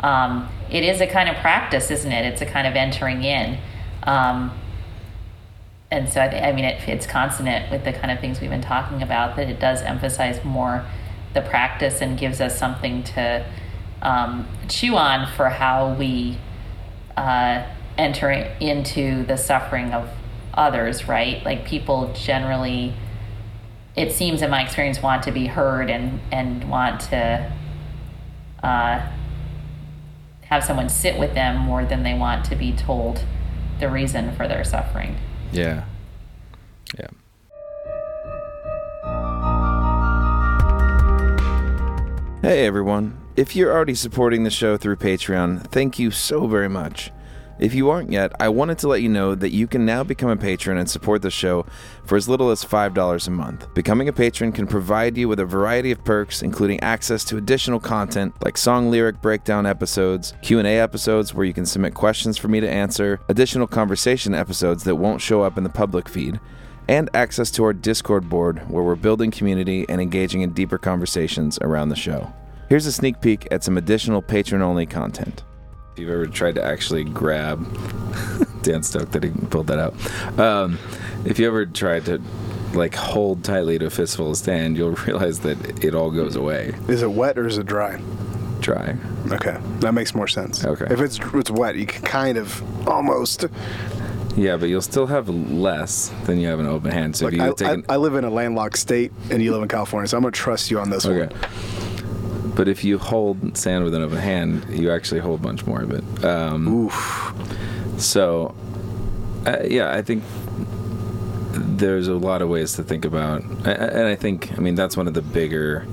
[0.00, 2.24] Um, it is a kind of practice isn't it?
[2.24, 3.58] It's a kind of entering in.
[4.04, 4.56] Um,
[5.90, 8.50] and so I, th- I mean it, it's consonant with the kind of things we've
[8.50, 10.86] been talking about that it does emphasize more
[11.34, 13.44] the practice and gives us something to
[14.00, 16.38] um, chew on for how we
[17.16, 17.66] uh,
[17.96, 20.08] enter into the suffering of
[20.54, 21.44] others, right?
[21.44, 22.94] Like people generally,
[23.98, 27.52] it seems in my experience, want to be heard and, and want to
[28.62, 29.10] uh,
[30.42, 33.24] have someone sit with them more than they want to be told
[33.80, 35.16] the reason for their suffering.
[35.50, 35.84] Yeah.
[36.96, 37.08] Yeah.
[42.40, 43.18] Hey everyone.
[43.34, 47.10] If you're already supporting the show through Patreon, thank you so very much.
[47.58, 50.30] If you aren't yet, I wanted to let you know that you can now become
[50.30, 51.66] a patron and support the show
[52.04, 53.74] for as little as $5 a month.
[53.74, 57.80] Becoming a patron can provide you with a variety of perks including access to additional
[57.80, 62.60] content like song lyric breakdown episodes, Q&A episodes where you can submit questions for me
[62.60, 66.38] to answer, additional conversation episodes that won't show up in the public feed,
[66.86, 71.58] and access to our Discord board where we're building community and engaging in deeper conversations
[71.60, 72.32] around the show.
[72.68, 75.42] Here's a sneak peek at some additional patron only content.
[75.98, 77.66] If you've ever tried to actually grab,
[78.62, 80.38] Dan stoked that he pulled that out.
[80.38, 80.78] Um,
[81.24, 82.22] if you ever tried to
[82.72, 86.76] like hold tightly to a fistful of stand, you'll realize that it all goes away.
[86.86, 88.00] Is it wet or is it dry?
[88.60, 88.96] Dry.
[89.32, 90.64] Okay, that makes more sense.
[90.64, 90.86] Okay.
[90.88, 93.46] If it's it's wet, you can kind of almost.
[94.36, 97.16] Yeah, but you'll still have less than you have an open hand.
[97.16, 99.62] So you I, take I, an, I live in a landlocked state, and you live
[99.62, 101.34] in California, so I'm gonna trust you on this Okay.
[101.34, 101.97] one.
[102.58, 105.80] But if you hold sand with an open hand, you actually hold a bunch more
[105.80, 106.24] of it.
[106.24, 107.32] Um, Oof.
[107.98, 108.52] so,
[109.46, 110.24] uh, yeah, I think
[111.52, 115.06] there's a lot of ways to think about, and I think, I mean, that's one
[115.06, 115.86] of the bigger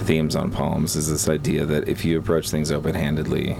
[0.00, 3.56] themes on palms is this idea that if you approach things open-handedly,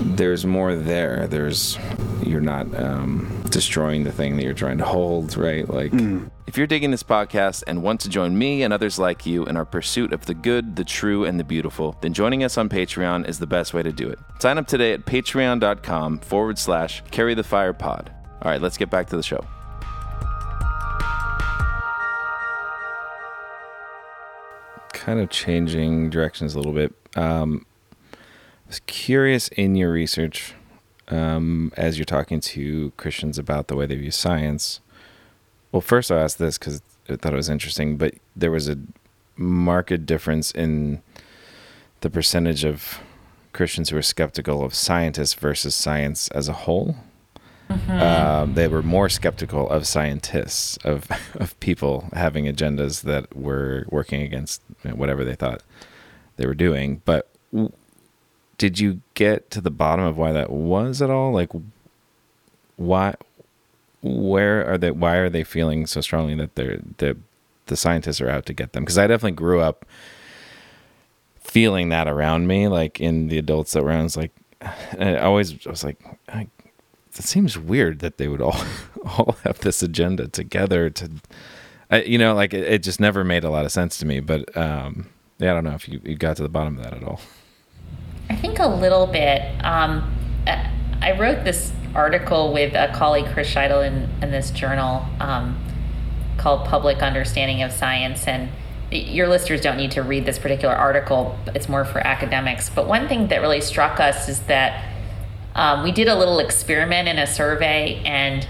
[0.00, 1.26] there's more there.
[1.26, 1.78] There's
[2.24, 5.68] you're not um, destroying the thing that you're trying to hold, right?
[5.68, 5.92] Like,
[6.46, 9.56] if you're digging this podcast and want to join me and others like you in
[9.56, 13.28] our pursuit of the good, the true, and the beautiful, then joining us on Patreon
[13.28, 14.18] is the best way to do it.
[14.38, 18.12] Sign up today at patreon.com forward slash carry the fire pod.
[18.42, 19.44] All right, let's get back to the show.
[24.92, 26.94] Kind of changing directions a little bit.
[27.16, 27.66] Um,
[28.12, 30.54] I was curious in your research
[31.08, 34.80] um, as you're talking to Christians about the way they view science.
[35.72, 38.78] Well, first I asked this because I thought it was interesting, but there was a
[39.36, 41.02] marked difference in
[42.00, 43.00] the percentage of
[43.52, 46.96] Christians who are skeptical of scientists versus science as a whole.
[47.88, 54.22] Um, they were more skeptical of scientists, of of people having agendas that were working
[54.22, 55.62] against whatever they thought
[56.36, 57.02] they were doing.
[57.04, 57.72] But w-
[58.58, 61.32] did you get to the bottom of why that was at all?
[61.32, 61.50] Like,
[62.76, 63.14] why?
[64.06, 64.90] Where are they?
[64.90, 67.16] Why are they feeling so strongly that they're the
[67.66, 68.84] the scientists are out to get them?
[68.84, 69.84] Because I definitely grew up
[71.40, 74.14] feeling that around me, like in the adults that were around.
[74.16, 74.32] I like,
[74.98, 75.98] I always was like,
[76.28, 76.48] I,
[77.14, 78.60] it seems weird that they would all
[79.04, 81.10] all have this agenda together to,
[81.90, 84.20] I, you know, like it, it just never made a lot of sense to me.
[84.20, 86.94] But um, yeah, I don't know if you, you got to the bottom of that
[86.94, 87.20] at all.
[88.28, 89.42] I think a little bit.
[89.64, 90.12] Um,
[90.46, 95.58] I I wrote this article with a colleague, Chris Scheitle, in, in this journal um,
[96.36, 98.28] called Public Understanding of Science.
[98.28, 98.50] And
[98.90, 102.70] your listeners don't need to read this particular article, it's more for academics.
[102.70, 104.84] But one thing that really struck us is that
[105.54, 108.46] um, we did a little experiment in a survey and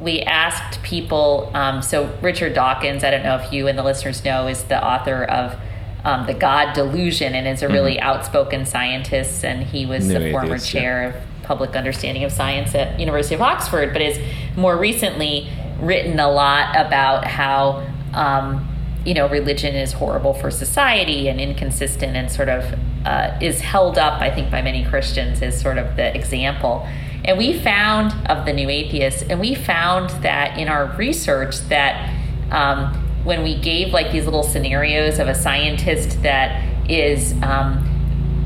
[0.00, 1.50] we asked people.
[1.54, 4.84] Um, so, Richard Dawkins, I don't know if you and the listeners know, is the
[4.84, 5.56] author of
[6.04, 9.44] um, The God Delusion and is a really outspoken scientist.
[9.44, 10.80] And he was New the former atheist, yeah.
[10.80, 14.18] chair of public understanding of science at University of Oxford, but has
[14.56, 18.68] more recently written a lot about how um,
[19.04, 23.98] you know religion is horrible for society and inconsistent and sort of uh, is held
[23.98, 26.86] up, I think, by many Christians as sort of the example.
[27.24, 32.12] And we found of the new atheists, and we found that in our research that
[32.50, 37.91] um, when we gave like these little scenarios of a scientist that is um,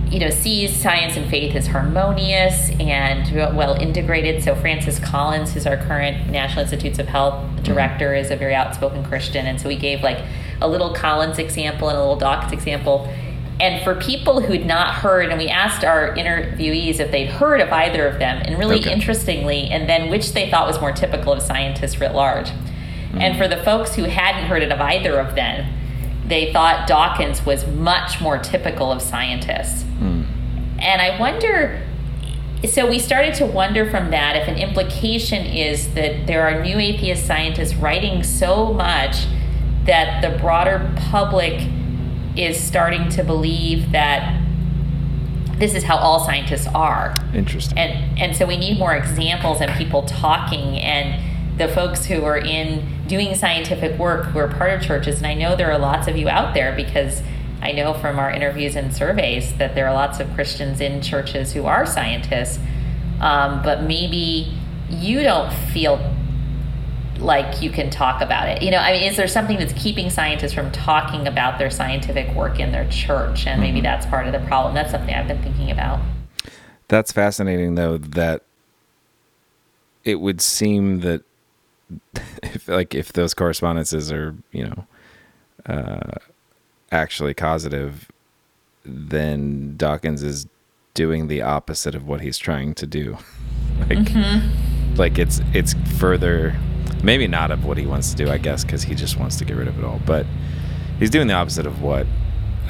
[0.09, 4.43] you know sees science and faith as harmonious and well integrated.
[4.43, 7.63] So francis collins who's our current national institutes of health mm-hmm.
[7.65, 9.47] director is a very outspoken christian.
[9.47, 10.25] And so we gave like
[10.61, 13.13] a little collins example and a little dawkins example.
[13.59, 17.73] And for people who'd not heard and we asked our interviewees if they'd heard of
[17.73, 18.93] either of them and really Okay.
[18.93, 22.51] interestingly and then which they thought was more typical of scientists writ large.
[22.51, 23.39] And mm-hmm.
[23.39, 25.67] for the folks who hadn't heard it of either of them
[26.27, 29.83] they thought Dawkins was much more typical of scientists.
[29.83, 30.25] Hmm.
[30.79, 31.83] And I wonder
[32.65, 36.79] so we started to wonder from that if an implication is that there are new
[36.79, 39.27] atheist scientists writing so much
[39.85, 41.69] that the broader public
[42.35, 44.43] is starting to believe that
[45.59, 47.15] this is how all scientists are.
[47.35, 47.79] Interesting.
[47.79, 52.39] And and so we need more examples and people talking and the folks who are
[52.39, 55.19] in doing scientific work who are part of churches.
[55.19, 57.23] And I know there are lots of you out there because
[57.63, 61.53] I know from our interviews and surveys that there are lots of Christians in churches
[61.53, 62.59] who are scientists,
[63.21, 64.53] um, but maybe
[64.89, 66.15] you don't feel
[67.19, 68.63] like you can talk about it.
[68.63, 72.35] You know, I mean, is there something that's keeping scientists from talking about their scientific
[72.35, 73.47] work in their church?
[73.47, 73.85] And maybe mm-hmm.
[73.85, 74.75] that's part of the problem.
[74.75, 76.01] That's something I've been thinking about.
[76.89, 78.43] That's fascinating, though, that
[80.05, 81.23] it would seem that
[82.43, 84.87] if, like, if those correspondences are, you know,
[85.67, 86.19] uh,
[86.93, 88.11] actually causative,
[88.85, 90.47] then Dawkins is
[90.95, 93.19] doing the opposite of what he's trying to do.
[93.81, 94.95] like, mm-hmm.
[94.97, 96.59] like it's it's further
[97.03, 99.45] maybe not of what he wants to do, I guess, because he just wants to
[99.45, 100.01] get rid of it all.
[100.07, 100.27] But
[100.99, 102.07] he's doing the opposite of what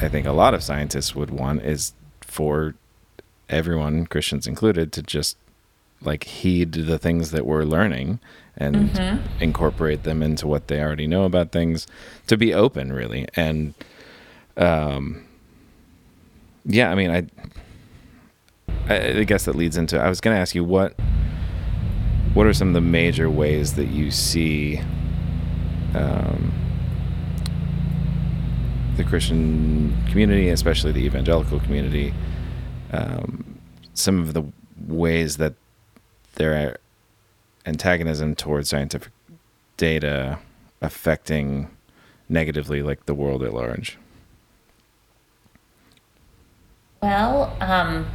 [0.01, 2.75] I think a lot of scientists would want is for
[3.49, 5.37] everyone, Christians included, to just
[6.03, 8.21] like heed the things that we're learning
[8.57, 9.43] and mm-hmm.
[9.43, 11.87] incorporate them into what they already know about things
[12.27, 13.75] to be open really and
[14.57, 15.25] um
[16.65, 17.27] yeah i mean i
[18.89, 20.95] i, guess that leads into i was going to ask you what
[22.37, 24.79] what are some of the major ways that you see
[25.95, 26.53] um,
[28.97, 32.13] the Christian community, especially the evangelical community,
[32.93, 33.59] um,
[33.95, 34.43] some of the
[34.87, 35.55] ways that
[36.35, 36.77] their
[37.67, 39.13] antagonism towards scientific
[39.77, 40.39] data
[40.81, 41.69] affecting
[42.29, 43.99] negatively like the world at large?
[47.03, 48.07] Well, um,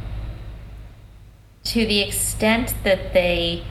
[1.64, 3.64] to the extent that they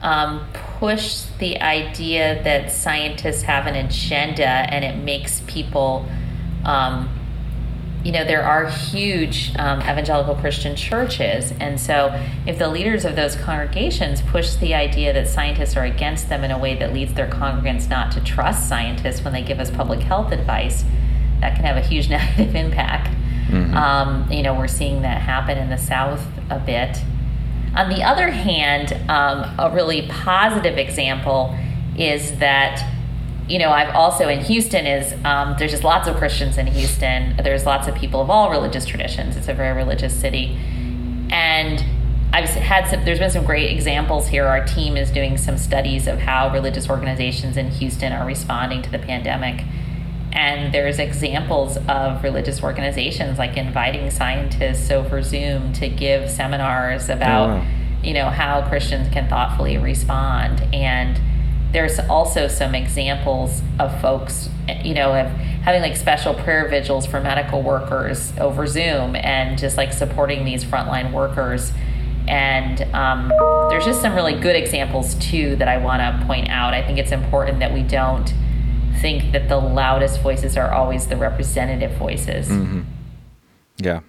[0.00, 6.06] um, push the idea that scientists have an agenda and it makes people,
[6.64, 7.08] um,
[8.06, 11.52] you know, there are huge um, evangelical Christian churches.
[11.58, 12.14] And so,
[12.46, 16.52] if the leaders of those congregations push the idea that scientists are against them in
[16.52, 19.98] a way that leads their congregants not to trust scientists when they give us public
[19.98, 20.84] health advice,
[21.40, 23.08] that can have a huge negative impact.
[23.48, 23.76] Mm-hmm.
[23.76, 26.98] Um, you know, we're seeing that happen in the South a bit.
[27.74, 31.58] On the other hand, um, a really positive example
[31.98, 32.88] is that
[33.48, 37.36] you know I've also in Houston is um, there's just lots of Christians in Houston.
[37.42, 39.36] There's lots of people of all religious traditions.
[39.36, 40.58] It's a very religious city,
[41.30, 41.84] and
[42.32, 43.04] I've had some.
[43.04, 44.46] There's been some great examples here.
[44.46, 48.90] Our team is doing some studies of how religious organizations in Houston are responding to
[48.90, 49.64] the pandemic
[50.36, 57.48] and there's examples of religious organizations like inviting scientists over Zoom to give seminars about,
[57.48, 57.66] oh, wow.
[58.02, 60.62] you know, how Christians can thoughtfully respond.
[60.74, 61.18] And
[61.76, 64.48] there's also some examples of folks,
[64.82, 65.26] you know, of
[65.60, 70.64] having like special prayer vigils for medical workers over Zoom and just like supporting these
[70.64, 71.74] frontline workers.
[72.28, 73.28] And um,
[73.68, 76.72] there's just some really good examples too that I want to point out.
[76.72, 78.32] I think it's important that we don't
[79.02, 82.48] think that the loudest voices are always the representative voices.
[82.48, 82.80] Mm-hmm.
[83.76, 84.00] Yeah,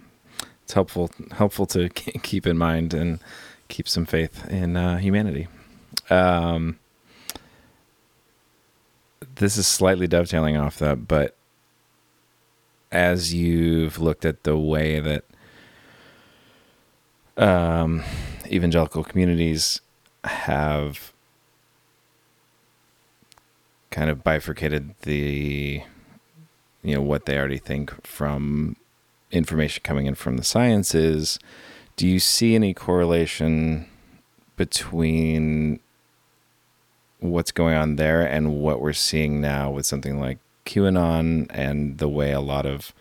[0.63, 3.19] it's helpful helpful to keep in mind and
[3.67, 5.49] keep some faith in uh, humanity.
[6.09, 6.79] Um,
[9.35, 11.35] this is slightly dovetailing off that, but
[12.91, 15.23] as you've looked at the way that
[17.37, 18.03] um,
[18.47, 19.81] evangelical communities
[20.23, 21.13] have
[23.91, 25.81] kind of bifurcated the
[26.83, 28.75] you know what they already think from
[29.31, 31.39] information coming in from the sciences
[31.95, 33.87] do you see any correlation
[34.55, 35.79] between
[37.19, 42.09] what's going on there and what we're seeing now with something like QAnon and the
[42.09, 42.93] way a lot of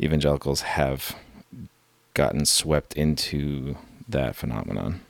[0.00, 1.16] evangelicals have
[2.14, 3.76] gotten swept into
[4.08, 5.00] that phenomenon?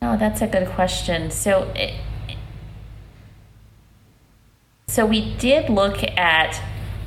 [0.00, 1.30] Oh, that's a good question.
[1.30, 1.94] So, it,
[4.86, 6.62] so we did look at,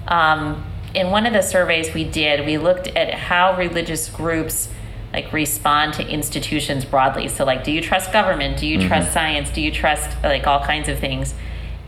[0.07, 4.67] um, in one of the surveys we did, we looked at how religious groups
[5.13, 7.27] like respond to institutions broadly.
[7.27, 8.57] So like, do you trust government?
[8.57, 8.87] Do you mm-hmm.
[8.87, 9.49] trust science?
[9.49, 11.33] Do you trust like all kinds of things?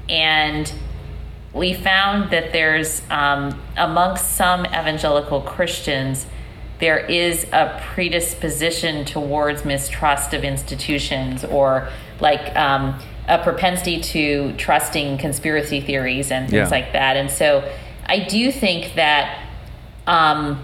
[0.09, 0.71] And
[1.53, 6.25] we found that there's um, amongst some evangelical Christians,
[6.79, 11.87] there is a predisposition towards mistrust of institutions or
[12.19, 16.67] like um, a propensity to trusting conspiracy theories and things yeah.
[16.67, 17.15] like that.
[17.15, 17.71] And so
[18.05, 19.47] I do think that
[20.07, 20.61] um,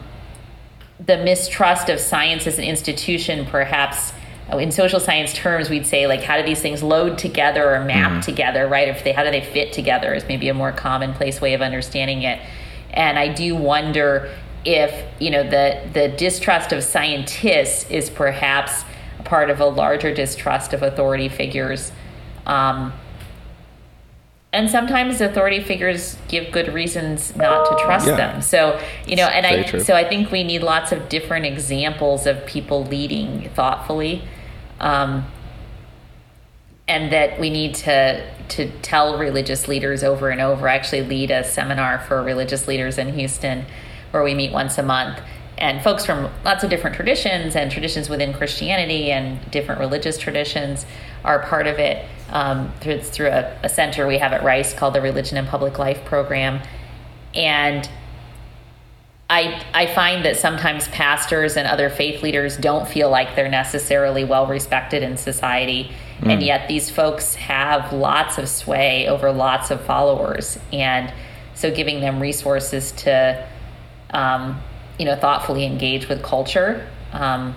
[1.00, 4.14] the mistrust of science as an institution, perhaps
[4.52, 7.84] uh, in social science terms, we'd say like, how do these things load together or
[7.84, 8.22] map mm-hmm.
[8.22, 8.88] together, right?
[8.88, 12.24] If they, how do they fit together is maybe a more commonplace way of understanding
[12.24, 12.41] it.
[12.91, 14.34] And I do wonder
[14.66, 18.84] if you know the the distrust of scientists is perhaps
[19.24, 21.91] part of a larger distrust of authority figures.
[22.45, 22.93] Um,
[24.52, 28.16] and sometimes authority figures give good reasons not to trust Yeah.
[28.16, 28.41] them.
[28.41, 29.80] So, you know, and Very I true.
[29.82, 34.24] so I think we need lots of different examples of people leading thoughtfully.
[34.80, 35.28] Um,
[36.88, 40.68] and that we need to to tell religious leaders over and over.
[40.68, 43.66] I actually lead a seminar for religious leaders in Houston
[44.10, 45.20] where we meet once a month
[45.60, 50.88] and folks from lots of different traditions and traditions within Christianity and different religious traditions
[51.24, 52.04] are part of it.
[52.32, 55.47] Um, through, it's through a, a center we have at Rice called the Religion and
[55.47, 56.61] Public Life Program.
[57.34, 57.89] And
[59.30, 64.23] I, I find that sometimes pastors and other faith leaders don't feel like they're necessarily
[64.23, 65.91] well respected in society.
[66.21, 70.57] And yet these folks have lots of sway over lots of followers.
[70.73, 71.13] And
[71.53, 73.47] so giving them resources to,
[74.09, 74.61] um,
[74.97, 76.88] you know, thoughtfully engage with culture.
[77.13, 77.55] Um,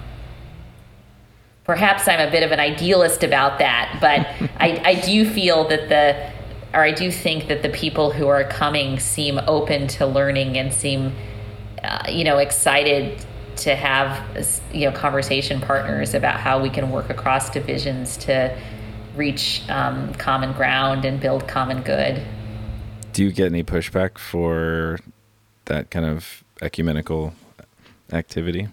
[1.72, 4.26] perhaps I'm a bit of an idealist about that, but
[4.60, 6.30] I, I do feel that the,
[6.76, 10.70] or I do think that the people who are coming seem open to learning and
[10.70, 11.14] seem,
[11.82, 13.24] uh, you know, excited
[13.56, 14.22] to have,
[14.70, 18.54] you know, conversation partners about how we can work across divisions to
[19.16, 22.22] reach um, common ground and build common good.
[23.14, 24.98] Do you get any pushback for
[25.66, 27.32] that kind of ecumenical
[28.12, 28.68] activity?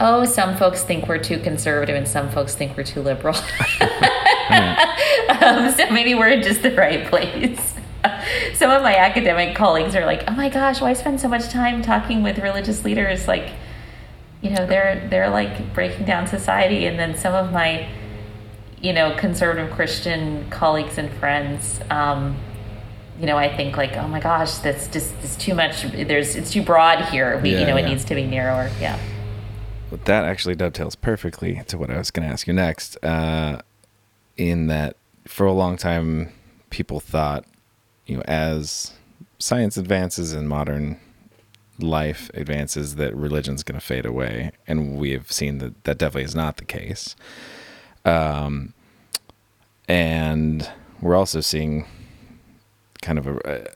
[0.00, 3.34] Oh, some folks think we're too conservative and some folks think we're too liberal.
[3.80, 7.74] um, so maybe we're in just the right place.
[8.54, 11.82] some of my academic colleagues are like, "Oh my gosh, why spend so much time
[11.82, 13.26] talking with religious leaders?
[13.26, 13.50] Like,
[14.40, 17.88] you know, they're they're like breaking down society." And then some of my,
[18.80, 22.36] you know, conservative Christian colleagues and friends, um,
[23.18, 25.82] you know, I think like, "Oh my gosh, that's just it's too much.
[25.82, 27.38] There's it's too broad here.
[27.40, 27.86] We, Yeah, you know, yeah.
[27.86, 28.98] it needs to be narrower." Yeah.
[29.90, 33.02] Well, that actually dovetails perfectly to what I was going to ask you next.
[33.02, 33.62] Uh,
[34.36, 36.32] in that, for a long time,
[36.70, 37.44] people thought,
[38.06, 38.92] you know, as
[39.38, 41.00] science advances and modern
[41.78, 46.24] life advances, that religion's going to fade away, and we have seen that that definitely
[46.24, 47.16] is not the case.
[48.04, 48.74] Um,
[49.88, 50.70] and
[51.00, 51.86] we're also seeing
[53.00, 53.72] kind of a,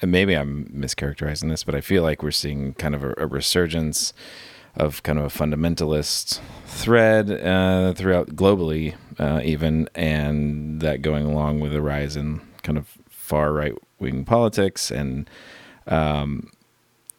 [0.00, 3.26] and maybe I'm mischaracterizing this, but I feel like we're seeing kind of a, a
[3.26, 4.12] resurgence
[4.76, 11.60] of kind of a fundamentalist thread uh, throughout globally, uh, even, and that going along
[11.60, 14.90] with the rise in kind of far right wing politics.
[14.90, 15.28] And
[15.86, 16.50] um,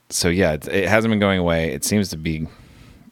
[0.10, 1.72] so, yeah, it, it hasn't been going away.
[1.72, 2.48] It seems to be,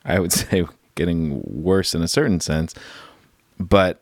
[0.03, 0.65] I would say,
[0.95, 2.73] getting worse in a certain sense.
[3.59, 4.01] But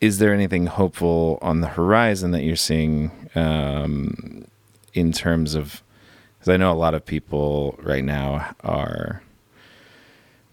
[0.00, 4.44] is there anything hopeful on the horizon that you're seeing um,
[4.92, 5.82] in terms of?
[6.38, 9.22] Because I know a lot of people right now are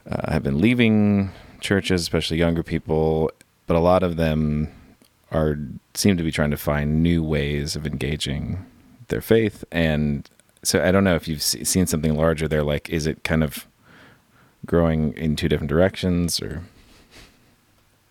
[0.09, 1.31] uh, have been leaving
[1.61, 3.31] churches, especially younger people,
[3.67, 4.71] but a lot of them
[5.31, 5.57] are
[5.93, 8.65] seem to be trying to find new ways of engaging
[9.07, 9.63] their faith.
[9.71, 10.29] And
[10.63, 12.63] so I don't know if you've seen something larger there.
[12.63, 13.67] Like, is it kind of
[14.65, 16.63] growing in two different directions, or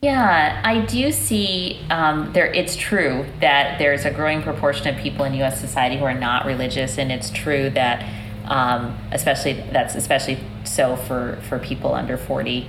[0.01, 2.47] Yeah, I do see um, there.
[2.47, 5.61] It's true that there's a growing proportion of people in U.S.
[5.61, 8.03] society who are not religious, and it's true that,
[8.47, 12.69] um, especially that's especially so for for people under forty.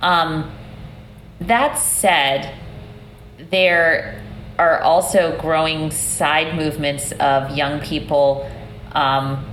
[0.00, 0.50] Um,
[1.40, 2.54] that said,
[3.50, 4.22] there
[4.58, 8.50] are also growing side movements of young people.
[8.92, 9.46] Um,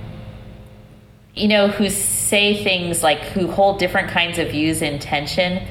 [1.34, 5.62] you know, who say things like who hold different kinds of views in tension,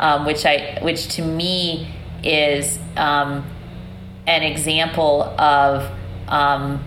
[0.00, 1.94] um, which I, which to me
[2.24, 3.44] is um,
[4.26, 5.88] an example of,
[6.28, 6.82] um,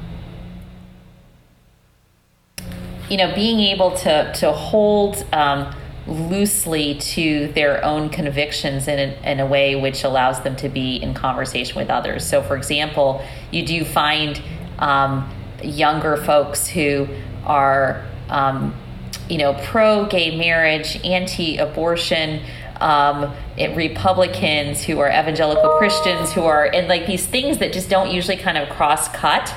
[3.09, 5.73] you know, being able to to hold um,
[6.07, 10.97] loosely to their own convictions in a, in a way which allows them to be
[10.97, 12.25] in conversation with others.
[12.25, 14.41] So, for example, you do find
[14.79, 15.29] um,
[15.63, 17.07] younger folks who
[17.43, 18.75] are, um,
[19.29, 22.41] you know, pro gay marriage, anti abortion,
[22.81, 27.89] um, it- Republicans who are evangelical Christians who are, and like these things that just
[27.89, 29.53] don't usually kind of cross cut.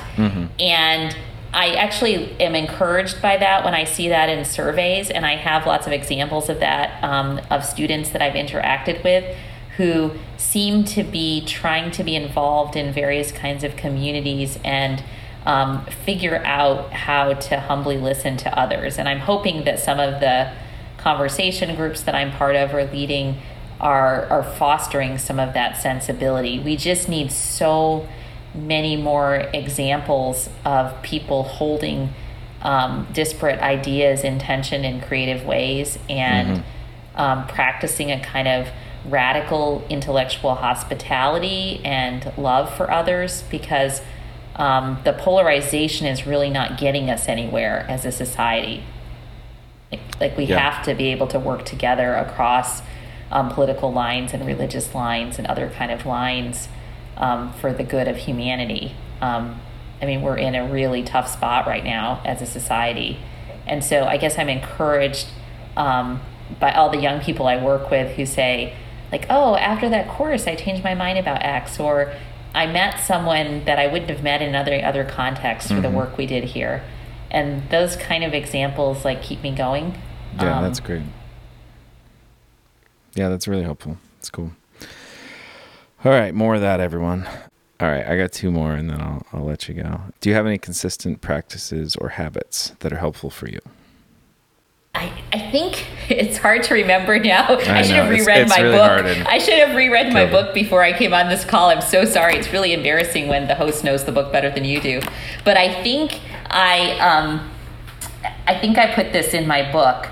[0.59, 1.15] And
[1.51, 5.65] I actually am encouraged by that when I see that in surveys, and I have
[5.65, 9.35] lots of examples of that um, of students that I've interacted with
[9.77, 15.01] who seem to be trying to be involved in various kinds of communities and
[15.45, 18.97] um, figure out how to humbly listen to others.
[18.97, 20.51] And I'm hoping that some of the
[20.97, 23.37] conversation groups that I'm part of or leading
[23.79, 26.59] are are fostering some of that sensibility.
[26.59, 28.07] We just need so
[28.53, 32.09] many more examples of people holding
[32.61, 36.63] um, disparate ideas in tension in creative ways and
[37.15, 38.67] um, practicing a kind of
[39.05, 44.01] radical intellectual hospitality and love for others because
[44.55, 48.83] um, the polarization is really not getting us anywhere as a society.
[49.91, 50.59] Like, like we Yeah.
[50.69, 52.81] have to be able to work together across
[53.31, 56.67] um, political lines and religious lines and other kind of lines
[57.19, 58.95] um, for the good of humanity.
[59.21, 59.59] Um,
[60.01, 63.19] I mean, we're in a really tough spot right now as a society.
[63.67, 65.27] And so I guess I'm encouraged
[65.75, 66.21] um,
[66.59, 68.75] by all the young people I work with who say,
[69.11, 72.13] like, oh, after that course, I changed my mind about X, or
[72.53, 76.17] I met someone that I wouldn't have met in other other contexts for the work
[76.17, 76.83] we did here.
[77.31, 79.95] And those kind of examples like keep me going.
[80.37, 81.03] Yeah, Um, that's great.
[83.15, 83.97] Yeah, that's really helpful.
[84.17, 84.51] It's cool.
[86.05, 87.27] All right, more of that, everyone.
[87.81, 90.01] All right, I got two more, and then I'll I'll let you go.
[90.21, 93.59] Do you have any consistent practices or habits that are helpful for you?
[94.95, 97.47] I, I think it's hard to remember now.
[97.47, 99.27] I, I should know, have reread it's my really book.
[99.27, 101.69] I should have reread my book before I came on this call.
[101.69, 102.35] I'm so sorry.
[102.37, 105.01] It's really embarrassing when the host knows the book better than you do.
[105.43, 106.19] But I think
[106.49, 107.49] I um,
[108.47, 110.07] I think I put this in my book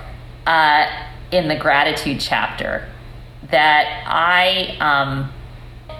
[0.46, 0.86] uh,
[1.32, 2.88] in the gratitude chapter
[3.50, 5.32] that I um,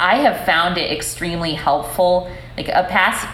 [0.00, 2.30] I have found it extremely helpful.
[2.56, 3.26] Like a past,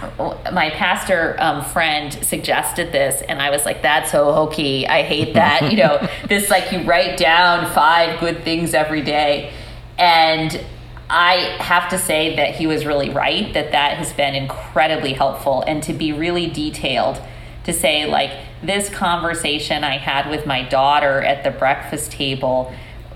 [0.53, 4.87] my pastor um, friend suggested this, and I was like, "That's so hokey.
[4.87, 9.53] I hate that." you know, this like you write down five good things every day,
[9.99, 10.61] and
[11.09, 13.53] I have to say that he was really right.
[13.55, 17.21] That that has been incredibly helpful, and to be really detailed
[17.65, 18.31] to say like
[18.62, 22.73] this conversation I had with my daughter at the breakfast table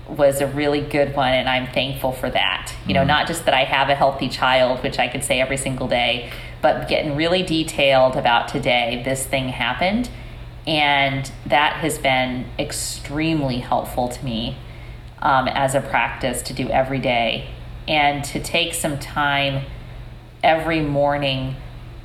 [0.09, 2.73] was a really good one and I'm thankful for that.
[2.87, 5.57] You know, not just that I have a healthy child, which I could say every
[5.57, 6.31] single day,
[6.61, 10.09] but getting really detailed about today, this thing happened.
[10.67, 14.57] And that has been extremely helpful to me
[15.21, 17.49] um, as a practice to do every day
[17.87, 19.65] and to take some time
[20.43, 21.55] every morning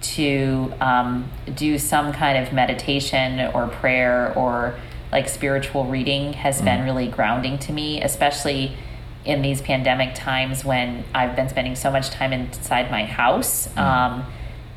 [0.00, 4.78] to um, do some kind of meditation or prayer or
[5.14, 8.76] like spiritual reading has been really grounding to me, especially
[9.24, 13.74] in these pandemic times when I've been spending so much time inside my house.
[13.76, 14.26] Um,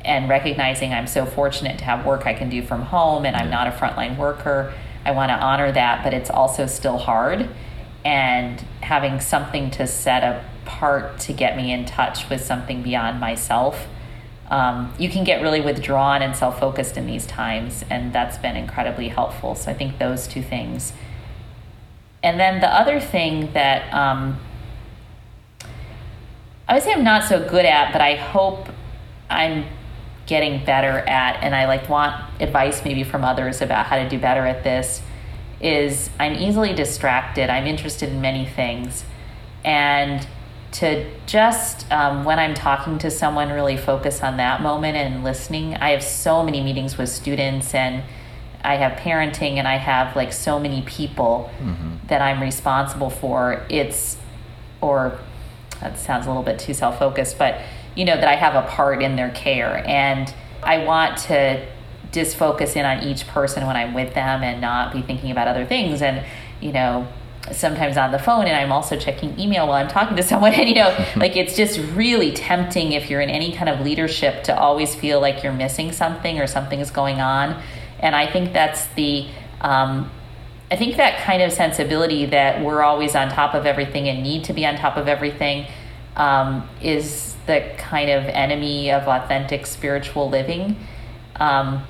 [0.04, 3.50] and recognizing I'm so fortunate to have work I can do from home and I'm
[3.50, 4.72] not a frontline worker.
[5.04, 7.50] I want to honor that, but it's also still hard.
[8.04, 10.22] And having something to set
[10.64, 13.88] apart to get me in touch with something beyond myself.
[14.50, 18.56] Um, you can get really withdrawn and self focused in these times, and that's been
[18.56, 19.54] incredibly helpful.
[19.54, 20.92] So I think those two things.
[22.22, 24.40] And then the other thing that um,
[26.66, 28.68] I would say I'm not so good at, but I hope
[29.30, 29.66] I'm
[30.26, 34.18] getting better at, and I like want advice maybe from others about how to do
[34.18, 35.02] better at this.
[35.60, 37.50] Is I'm easily distracted.
[37.50, 39.04] I'm interested in many things,
[39.64, 40.26] and
[40.72, 45.74] to just um, when I'm talking to someone, really focus on that moment and listening.
[45.74, 48.02] I have so many meetings with students, and
[48.62, 51.50] I have parenting, and I have like so many people
[52.08, 53.64] that I'm responsible for.
[53.68, 54.16] It's
[54.80, 55.18] or
[55.80, 57.60] that sounds a little bit too self focused, but
[57.98, 59.84] you know, that I have a part in their care.
[59.84, 61.66] And I want to
[62.12, 65.48] just focus in on each person when I'm with them and not be thinking about
[65.48, 66.00] other things.
[66.00, 66.24] And,
[66.60, 67.08] you know,
[67.52, 70.52] sometimes on the phone and I'm also checking email while I'm talking to someone.
[70.58, 74.44] And, you know, like it's just really tempting if you're in any kind of leadership
[74.44, 77.62] to always feel like you're missing something or something is going on.
[78.00, 79.28] And I think that's the,
[79.60, 80.10] um,
[80.70, 84.44] I think that kind of sensibility that we're always on top of everything and need
[84.44, 85.66] to be on top of everything
[86.16, 90.76] um, is the kind of enemy of authentic spiritual living.
[91.36, 91.84] Um,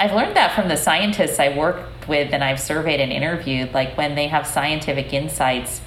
[0.00, 3.72] I've learned that from the scientists I worked with and I've surveyed and interviewed.
[3.72, 5.80] Like when they have scientific insights,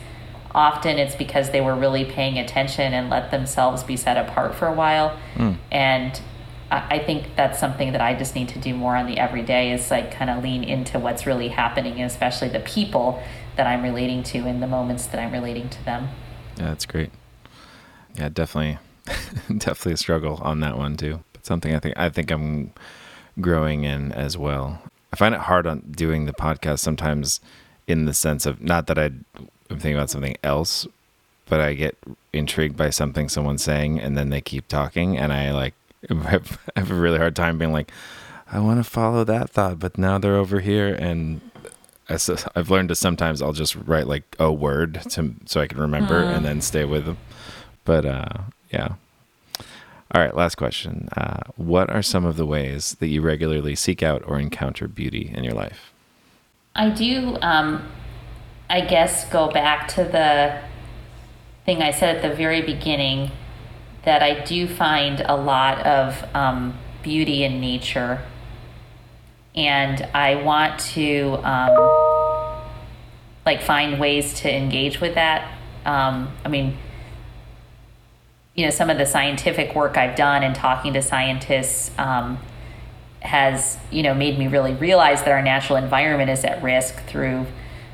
[0.53, 4.67] often it's because they were really paying attention and let themselves be set apart for
[4.67, 5.17] a while.
[5.35, 5.53] Hmm.
[5.71, 6.19] And
[6.69, 9.71] I I think that's something that I just need to do more on the everyday
[9.71, 13.21] is like kind of lean into what's really happening, and especially the people
[13.57, 16.09] that I'm relating to in the moments that I'm relating to them.
[16.57, 17.11] Yeah, that's great.
[18.15, 18.77] Yeah, definitely,
[19.57, 21.23] definitely a struggle on that one too.
[21.33, 22.71] But something I think I think I'm
[23.39, 24.81] growing in as well.
[25.13, 27.39] I find it hard on doing the podcast sometimes,
[27.87, 30.87] in the sense of not that I am thinking about something else,
[31.45, 31.97] but I get
[32.31, 35.73] intrigued by something someone's saying, and then they keep talking, and I like
[36.09, 37.91] have, have a really hard time being like,
[38.51, 41.41] I want to follow that thought, but now they're over here, and
[42.09, 46.17] I've learned to sometimes I'll just write like a word to so I can remember
[46.17, 47.17] and then stay with them.
[47.85, 48.37] But uh,
[48.71, 48.95] yeah.
[50.13, 51.07] All right, last question.
[51.15, 55.31] Uh, what are some of the ways that you regularly seek out or encounter beauty
[55.33, 55.93] in your life?
[56.75, 57.87] I do, um,
[58.69, 60.59] I guess, go back to the
[61.65, 63.31] thing I said at the very beginning
[64.03, 68.21] that I do find a lot of um, beauty in nature.
[69.55, 72.71] And I want to um,
[73.45, 75.57] like find ways to engage with that.
[75.85, 76.77] Um, I mean,
[78.55, 82.37] you know, some of the scientific work I've done and talking to scientists um,
[83.21, 87.45] has, you know, made me really realize that our natural environment is at risk through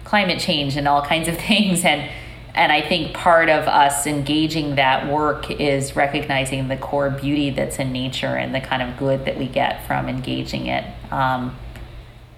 [0.03, 1.83] climate change and all kinds of things.
[1.83, 2.09] And
[2.57, 7.77] and I think part of us engaging that work is recognizing the core beauty that's
[7.77, 10.83] in nature and the kind of good that we get from engaging it.
[11.11, 11.55] Um,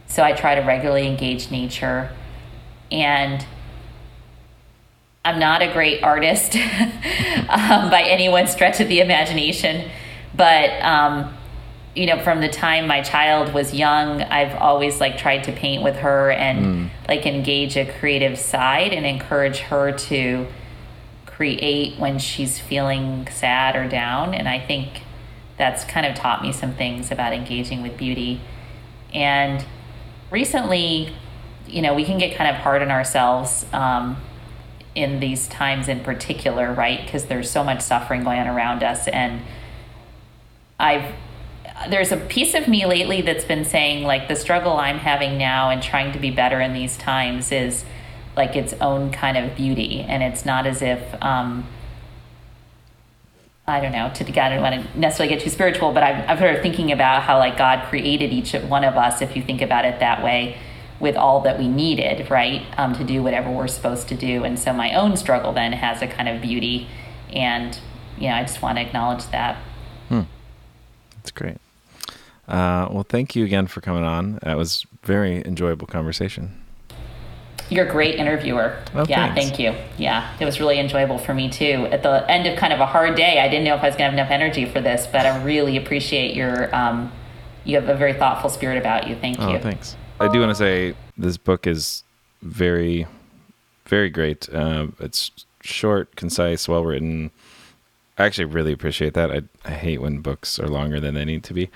[0.08, 2.12] so I try to regularly engage nature.
[2.92, 3.46] And
[5.26, 6.56] I'm not a great artist
[7.50, 9.90] um, by anyone's stretch of the imagination,
[10.34, 11.36] but um,
[11.96, 15.84] you know, from the time my child was young, I've always like tried to paint
[15.84, 16.90] with her and mm.
[17.08, 20.48] like engage a creative side and encourage her to
[21.26, 24.34] create when she's feeling sad or down.
[24.34, 25.02] And I think
[25.58, 28.40] that's kind of taught me some things about engaging with beauty.
[29.14, 29.66] And
[30.32, 31.14] recently,
[31.68, 33.66] you know, we can get kind of hard on ourselves.
[33.74, 34.16] Um,
[35.00, 37.04] in these times in particular, right?
[37.04, 39.08] Because there's so much suffering going on around us.
[39.08, 39.42] And
[40.78, 41.14] I've,
[41.90, 45.70] there's a piece of me lately that's been saying, like, the struggle I'm having now
[45.70, 47.86] and trying to be better in these times is
[48.36, 50.02] like its own kind of beauty.
[50.02, 51.66] And it's not as if, um,
[53.66, 56.40] I don't know, to I don't want to necessarily get too spiritual, but I've, I've
[56.40, 59.86] heard thinking about how like God created each one of us, if you think about
[59.86, 60.58] it that way
[61.00, 64.44] with all that we needed, right, um, to do whatever we're supposed to do.
[64.44, 66.88] And so my own struggle then has a kind of beauty,
[67.32, 67.80] and
[68.18, 69.58] you know, I just want to acknowledge that.
[70.10, 70.22] Hmm.
[71.16, 71.58] That's great.
[72.48, 74.40] Uh, well, thank you again for coming on.
[74.44, 76.60] That was very enjoyable conversation.
[77.70, 78.76] You're a great interviewer.
[78.96, 79.50] Oh, yeah, thanks.
[79.50, 79.76] thank you.
[79.98, 81.88] Yeah, it was really enjoyable for me too.
[81.92, 83.96] At the end of kind of a hard day, I didn't know if I was
[83.96, 86.76] going to have enough energy for this, but I really appreciate your.
[86.76, 87.12] Um,
[87.66, 89.16] you have a very thoughtful spirit about you.
[89.16, 89.46] Thank you.
[89.46, 89.60] oh, you.
[89.60, 89.96] Thanks.
[90.22, 92.04] I do want to say this book is
[92.42, 93.08] very,
[93.86, 94.50] very great.
[94.50, 97.32] Uh, it's short, concise, well written.
[98.18, 99.32] I actually really appreciate that.
[99.32, 101.70] I I hate when books are longer than they need to be,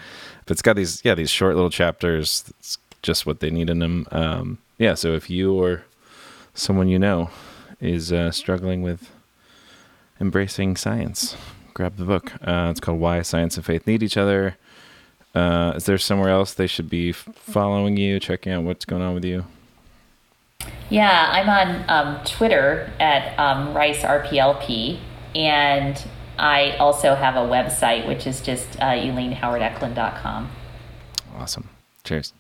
[0.45, 2.43] but it's got these yeah these short little chapters.
[2.59, 4.07] It's just what they need in them.
[4.11, 4.95] Um, yeah.
[4.95, 5.83] So if you or
[6.53, 7.29] someone you know
[7.79, 9.09] is uh, struggling with
[10.19, 11.37] embracing science,
[11.73, 12.33] grab the book.
[12.45, 14.57] Uh, it's called Why Science and Faith Need Each Other.
[15.33, 19.15] Uh, is there somewhere else they should be following you, checking out what's going on
[19.15, 19.45] with you?
[20.89, 24.99] Yeah, I'm on um, Twitter at um, RiceRPLP,
[25.33, 26.05] and
[26.37, 30.51] I also have a website, which is just uh, ElaineHowardEcklund.com.
[31.37, 31.69] Awesome.
[32.03, 32.33] Cheers.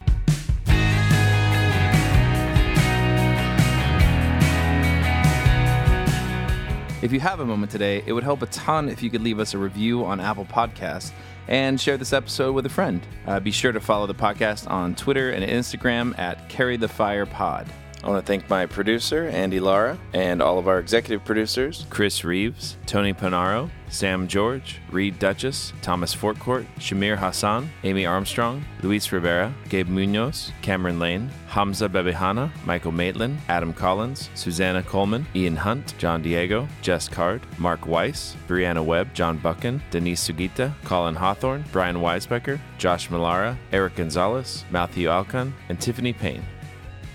[7.01, 9.39] If you have a moment today, it would help a ton if you could leave
[9.39, 11.11] us a review on Apple Podcasts
[11.47, 13.05] and share this episode with a friend.
[13.27, 17.25] Uh, be sure to follow the podcast on Twitter and Instagram at Carry the Fire
[17.25, 17.67] Pod.
[18.03, 22.25] I want to thank my producer, Andy Lara, and all of our executive producers Chris
[22.25, 29.53] Reeves, Tony Panaro, Sam George, Reed Duchess, Thomas Fortcourt, Shamir Hassan, Amy Armstrong, Luis Rivera,
[29.69, 36.21] Gabe Munoz, Cameron Lane, Hamza Bebehana, Michael Maitland, Adam Collins, Susanna Coleman, Ian Hunt, John
[36.21, 42.59] Diego, Jess Card, Mark Weiss, Brianna Webb, John Buchan, Denise Sugita, Colin Hawthorne, Brian Weisbecker,
[42.77, 46.43] Josh Malara, Eric Gonzalez, Matthew Alcon, and Tiffany Payne.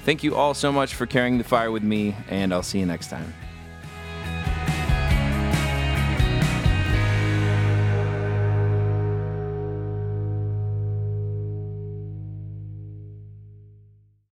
[0.08, 2.86] Thank you all so much for carrying the fire with me, and I'll see you
[2.86, 3.34] next time.